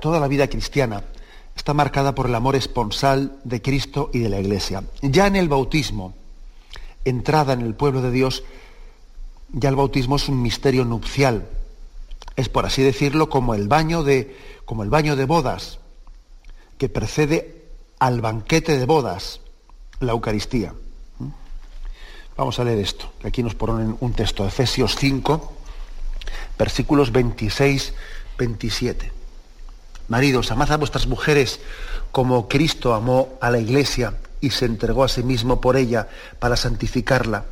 toda 0.00 0.18
la 0.18 0.26
vida 0.26 0.48
cristiana 0.48 1.04
está 1.54 1.74
marcada 1.74 2.12
por 2.12 2.26
el 2.26 2.34
amor 2.34 2.56
esponsal 2.56 3.38
de 3.44 3.62
Cristo 3.62 4.10
y 4.12 4.18
de 4.18 4.30
la 4.30 4.40
Iglesia. 4.40 4.82
Ya 5.00 5.28
en 5.28 5.36
el 5.36 5.48
bautismo, 5.48 6.12
entrada 7.04 7.52
en 7.52 7.60
el 7.60 7.74
pueblo 7.74 8.02
de 8.02 8.10
Dios, 8.10 8.44
ya 9.52 9.68
el 9.68 9.76
bautismo 9.76 10.16
es 10.16 10.28
un 10.28 10.42
misterio 10.42 10.84
nupcial. 10.84 11.46
Es 12.36 12.48
por 12.48 12.66
así 12.66 12.82
decirlo 12.82 13.28
como 13.28 13.54
el 13.54 13.68
baño 13.68 14.02
de, 14.02 14.36
como 14.64 14.82
el 14.82 14.90
baño 14.90 15.16
de 15.16 15.24
bodas 15.24 15.78
que 16.78 16.88
precede 16.88 17.64
al 17.98 18.20
banquete 18.20 18.76
de 18.76 18.86
bodas, 18.86 19.40
la 20.00 20.12
Eucaristía. 20.12 20.74
¿Mm? 21.18 21.28
Vamos 22.36 22.58
a 22.58 22.64
leer 22.64 22.78
esto, 22.78 23.12
aquí 23.22 23.42
nos 23.42 23.54
ponen 23.54 23.96
un 24.00 24.12
texto, 24.12 24.46
Efesios 24.46 24.96
5, 24.96 25.52
versículos 26.58 27.12
26, 27.12 27.94
27. 28.36 29.12
Maridos, 30.08 30.50
amad 30.50 30.72
a 30.72 30.76
vuestras 30.76 31.06
mujeres 31.06 31.60
como 32.10 32.48
Cristo 32.48 32.94
amó 32.94 33.38
a 33.40 33.50
la 33.50 33.58
iglesia 33.58 34.14
y 34.44 34.50
se 34.50 34.66
entregó 34.66 35.04
a 35.04 35.08
sí 35.08 35.22
mismo 35.22 35.58
por 35.58 35.74
ella 35.74 36.06
para 36.38 36.54
santificarla, 36.54 37.46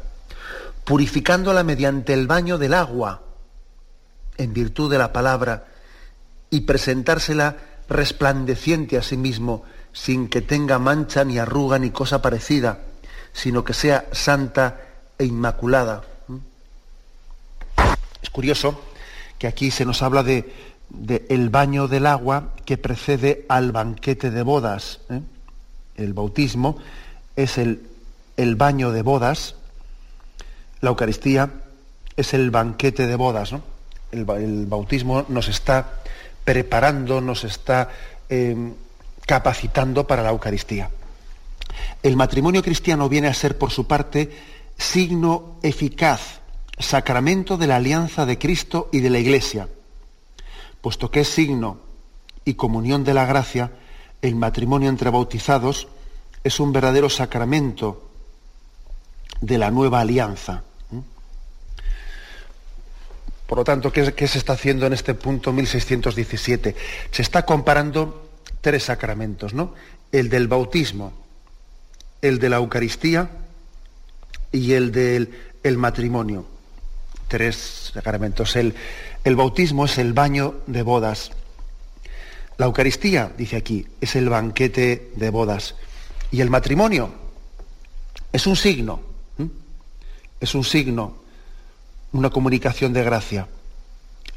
purificándola 0.84 1.64
mediante 1.64 2.12
el 2.12 2.26
baño 2.26 2.58
del 2.58 2.74
agua, 2.74 3.22
en 4.36 4.52
virtud 4.52 4.90
de 4.90 4.98
la 4.98 5.10
palabra, 5.10 5.68
y 6.50 6.60
presentársela 6.60 7.56
resplandeciente 7.88 8.98
a 8.98 9.02
sí 9.02 9.16
mismo, 9.16 9.64
sin 9.94 10.28
que 10.28 10.42
tenga 10.42 10.78
mancha 10.78 11.24
ni 11.24 11.38
arruga 11.38 11.78
ni 11.78 11.90
cosa 11.92 12.20
parecida, 12.20 12.80
sino 13.32 13.64
que 13.64 13.72
sea 13.72 14.04
santa 14.12 14.78
e 15.16 15.24
inmaculada. 15.24 16.02
Es 18.20 18.28
curioso 18.28 18.78
que 19.38 19.46
aquí 19.46 19.70
se 19.70 19.86
nos 19.86 20.02
habla 20.02 20.22
de, 20.22 20.52
el 21.30 21.48
baño 21.48 21.88
del 21.88 22.04
agua 22.04 22.52
que 22.66 22.76
precede 22.76 23.46
al 23.48 23.72
banquete 23.72 24.30
de 24.30 24.42
bodas. 24.42 25.00
¿eh? 25.08 25.22
El 26.02 26.12
bautismo 26.12 26.78
es 27.36 27.58
el, 27.58 27.88
el, 28.36 28.56
baño 28.56 28.90
de 28.90 29.02
bodas, 29.02 29.54
la 30.80 30.90
Eucaristía 30.90 31.50
es 32.16 32.34
el 32.34 32.50
banquete 32.50 33.06
de 33.06 33.16
bodas. 33.16 33.52
El, 34.10 34.28
el 34.30 34.66
bautismo 34.66 35.24
nos 35.28 35.48
está 35.48 36.02
preparando, 36.44 37.20
nos 37.20 37.44
está 37.44 37.90
em, 38.28 38.74
capacitando 39.26 40.06
para 40.06 40.22
la 40.22 40.30
Eucaristía. 40.30 40.90
El 42.02 42.16
matrimonio 42.16 42.62
cristiano 42.62 43.08
viene 43.08 43.28
a 43.28 43.34
ser, 43.34 43.56
por 43.56 43.70
su 43.70 43.86
parte, 43.86 44.30
signo 44.76 45.56
eficaz, 45.62 46.40
sacramento 46.78 47.56
de 47.56 47.66
la 47.66 47.76
alianza 47.76 48.26
de 48.26 48.38
Cristo 48.38 48.88
y 48.92 49.00
de 49.00 49.10
la 49.10 49.18
Iglesia. 49.18 49.68
Puesto 50.80 51.10
que 51.10 51.20
es 51.20 51.28
signo 51.28 51.78
y 52.44 52.54
comunión 52.54 53.04
de 53.04 53.14
la 53.14 53.24
gracia, 53.24 53.70
el 54.22 54.36
matrimonio 54.36 54.88
entre 54.88 55.10
bautizados 55.10 55.88
es 56.44 56.60
un 56.60 56.72
verdadero 56.72 57.10
sacramento 57.10 58.08
de 59.40 59.58
la 59.58 59.70
nueva 59.70 60.00
alianza. 60.00 60.62
Por 63.46 63.58
lo 63.58 63.64
tanto, 63.64 63.92
¿qué, 63.92 64.28
se 64.28 64.38
está 64.38 64.54
haciendo 64.54 64.86
en 64.86 64.94
este 64.94 65.12
punto 65.12 65.52
1617? 65.52 66.74
Se 67.10 67.20
está 67.20 67.44
comparando 67.44 68.30
tres 68.62 68.84
sacramentos, 68.84 69.52
¿no? 69.52 69.74
El 70.10 70.30
del 70.30 70.48
bautismo, 70.48 71.12
el 72.22 72.38
de 72.38 72.48
la 72.48 72.56
Eucaristía 72.56 73.28
y 74.52 74.72
el 74.72 74.90
del 74.90 75.76
matrimonio. 75.76 76.46
Tres 77.28 77.90
sacramentos. 77.92 78.56
El, 78.56 78.74
el 79.24 79.36
bautismo 79.36 79.84
es 79.84 79.98
el 79.98 80.14
baño 80.14 80.54
de 80.66 80.82
bodas. 80.82 81.32
La 82.62 82.66
Eucaristía, 82.66 83.32
dice 83.36 83.56
aquí, 83.56 83.84
es 84.00 84.14
el 84.14 84.28
banquete 84.28 85.10
de 85.16 85.30
bodas. 85.30 85.74
Y 86.30 86.42
el 86.42 86.48
matrimonio 86.48 87.10
es 88.32 88.46
un 88.46 88.54
signo. 88.54 89.00
Es 90.38 90.54
un 90.54 90.62
signo 90.62 91.16
una 92.12 92.30
comunicación 92.30 92.92
de 92.92 93.02
gracia. 93.02 93.48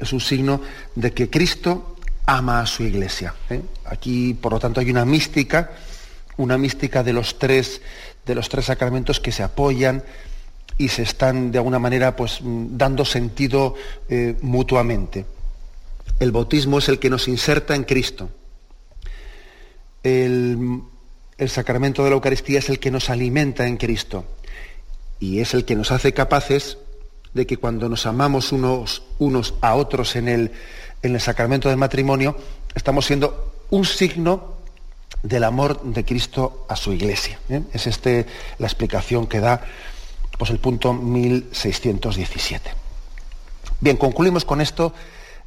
Es 0.00 0.12
un 0.12 0.20
signo 0.20 0.60
de 0.96 1.12
que 1.12 1.30
Cristo 1.30 1.94
ama 2.26 2.58
a 2.58 2.66
su 2.66 2.82
iglesia. 2.82 3.32
¿eh? 3.48 3.62
Aquí, 3.84 4.34
por 4.34 4.54
lo 4.54 4.58
tanto, 4.58 4.80
hay 4.80 4.90
una 4.90 5.04
mística, 5.04 5.70
una 6.36 6.58
mística 6.58 7.04
de 7.04 7.12
los 7.12 7.38
tres, 7.38 7.80
de 8.26 8.34
los 8.34 8.48
tres 8.48 8.64
sacramentos 8.64 9.20
que 9.20 9.30
se 9.30 9.44
apoyan 9.44 10.02
y 10.78 10.88
se 10.88 11.02
están 11.02 11.52
de 11.52 11.58
alguna 11.58 11.78
manera 11.78 12.16
pues, 12.16 12.40
dando 12.42 13.04
sentido 13.04 13.76
eh, 14.08 14.34
mutuamente. 14.42 15.35
El 16.18 16.32
bautismo 16.32 16.78
es 16.78 16.88
el 16.88 16.98
que 16.98 17.10
nos 17.10 17.28
inserta 17.28 17.74
en 17.74 17.84
Cristo. 17.84 18.30
El, 20.02 20.82
sacramento 21.48 22.04
de 22.04 22.10
la 22.10 22.14
Eucaristía 22.14 22.58
es 22.58 22.68
el 22.68 22.78
que 22.78 22.90
nos 22.90 23.10
alimenta 23.10 23.66
en 23.66 23.76
Cristo 23.76 24.24
y 25.20 25.40
es 25.40 25.52
el 25.52 25.64
que 25.64 25.74
nos 25.74 25.90
hace 25.90 26.14
capaces 26.14 26.78
de 27.34 27.46
que 27.46 27.58
cuando 27.58 27.88
nos 27.88 28.06
amamos 28.06 28.52
unos, 28.52 29.02
unos 29.18 29.54
a 29.60 29.74
otros 29.74 30.16
en 30.16 30.28
el, 30.28 30.52
en 31.02 31.14
el 31.14 31.20
sacramento 31.20 31.68
del 31.68 31.76
matrimonio, 31.76 32.36
estamos 32.74 33.04
siendo 33.04 33.52
un 33.70 33.84
signo 33.84 34.56
del 35.22 35.44
amor 35.44 35.82
de 35.82 36.04
Cristo 36.04 36.66
a 36.68 36.76
su 36.76 36.92
iglesia. 36.92 37.38
¿eh? 37.48 37.62
Es 37.72 37.86
este 37.86 38.26
la 38.58 38.66
explicación 38.66 39.26
que 39.26 39.40
da 39.40 39.60
pues, 40.38 40.50
el 40.50 40.58
punto 40.58 40.92
1617. 40.94 42.70
Bien, 43.80 43.96
concluimos 43.96 44.44
con 44.44 44.60
esto 44.60 44.94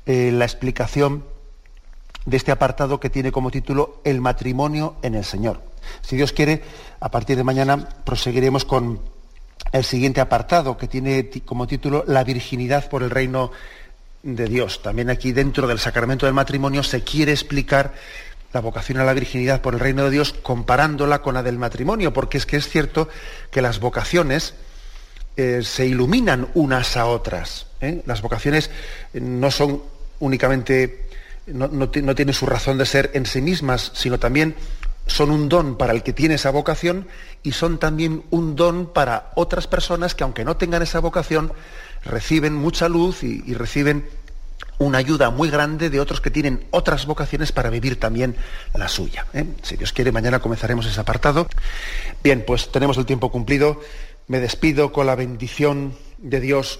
eh, 0.06 0.32
la 0.32 0.46
explicación 0.46 1.26
de 2.26 2.38
este 2.38 2.52
apartado 2.52 3.00
que 3.00 3.10
tiene 3.10 3.32
como 3.32 3.52
título 3.52 4.02
El 4.04 4.22
matrimonio 4.22 4.96
en 5.02 5.16
el 5.16 5.26
Señor. 5.26 5.62
Si 6.02 6.16
Dios 6.16 6.32
quiere, 6.32 6.62
a 7.00 7.10
partir 7.10 7.38
de 7.38 7.44
mañana 7.44 7.90
proseguiremos 8.04 8.66
con 8.66 9.00
el 9.72 9.84
siguiente 9.84 10.22
apartado, 10.22 10.78
que 10.78 10.88
tiene 10.88 11.30
como 11.46 11.68
título 11.68 12.04
La 12.08 12.24
virginidad 12.24 12.90
por 12.90 13.04
el 13.04 13.10
reino 13.10 13.52
de 14.24 14.48
Dios. 14.48 14.82
También 14.82 15.10
aquí 15.10 15.32
dentro 15.32 15.68
del 15.68 15.80
sacramento 15.80 16.26
del 16.26 16.36
matrimonio 16.36 16.84
se 16.84 17.04
quiere 17.04 17.32
explicar 17.32 17.94
la 18.52 18.62
vocación 18.62 19.00
a 19.00 19.04
la 19.04 19.14
virginidad 19.14 19.62
por 19.62 19.76
el 19.76 19.80
reino 19.80 20.04
de 20.06 20.10
Dios 20.10 20.34
comparándola 20.34 21.22
con 21.22 21.36
la 21.36 21.44
del 21.44 21.58
matrimonio, 21.58 22.14
porque 22.14 22.38
es 22.38 22.46
que 22.46 22.58
es 22.58 22.68
cierto 22.68 23.08
que 23.52 23.62
las 23.62 23.80
vocaciones 23.80 24.56
eh, 25.38 25.62
se 25.64 25.86
iluminan 25.86 26.50
unas 26.56 26.98
a 26.98 27.06
otras. 27.06 27.69
¿Eh? 27.82 28.02
Las 28.06 28.22
vocaciones 28.22 28.70
no 29.14 29.52
son 29.52 29.84
únicamente, 30.20 31.08
no, 31.48 31.68
no 31.68 31.90
tienen 31.90 32.34
su 32.34 32.46
razón 32.46 32.78
de 32.78 32.86
ser 32.86 33.12
en 33.14 33.26
sí 33.26 33.42
mismas, 33.42 33.92
sino 33.94 34.20
también 34.20 34.56
son 35.10 35.32
un 35.32 35.50
don 35.50 35.78
para 35.78 35.94
el 35.94 36.04
que 36.04 36.14
tiene 36.14 36.36
esa 36.36 36.52
vocación 36.52 37.08
y 37.44 37.52
son 37.52 37.80
también 37.80 38.24
un 38.30 38.56
don 38.56 38.94
para 38.94 39.32
otras 39.36 39.68
personas 39.68 40.16
que 40.16 40.24
aunque 40.24 40.46
no 40.46 40.58
tengan 40.58 40.82
esa 40.82 41.00
vocación, 41.00 41.52
reciben 42.06 42.54
mucha 42.54 42.88
luz 42.88 43.24
y, 43.24 43.54
reciben 43.54 44.08
una 44.78 45.00
ayuda 45.00 45.30
muy 45.30 45.50
grande 45.50 45.90
de 45.90 46.00
otros 46.00 46.22
que 46.22 46.32
tienen 46.32 46.66
otras 46.72 47.06
vocaciones 47.06 47.52
para 47.52 47.70
vivir 47.70 48.00
también 48.00 48.36
la 48.74 48.88
suya. 48.88 49.26
¿eh? 49.34 49.46
Si 49.62 49.76
Dios 49.76 49.92
quiere, 49.92 50.12
mañana 50.12 50.40
comenzaremos 50.40 50.86
ese 50.86 51.00
apartado. 51.00 51.48
Bien, 52.24 52.44
pues 52.46 52.72
tenemos 52.72 52.98
el 52.98 53.06
tiempo 53.06 53.30
cumplido. 53.30 53.82
Me 54.28 54.40
despido 54.40 54.94
con 54.94 55.08
la 55.08 55.16
bendición 55.16 55.96
de 56.18 56.40
Dios 56.40 56.80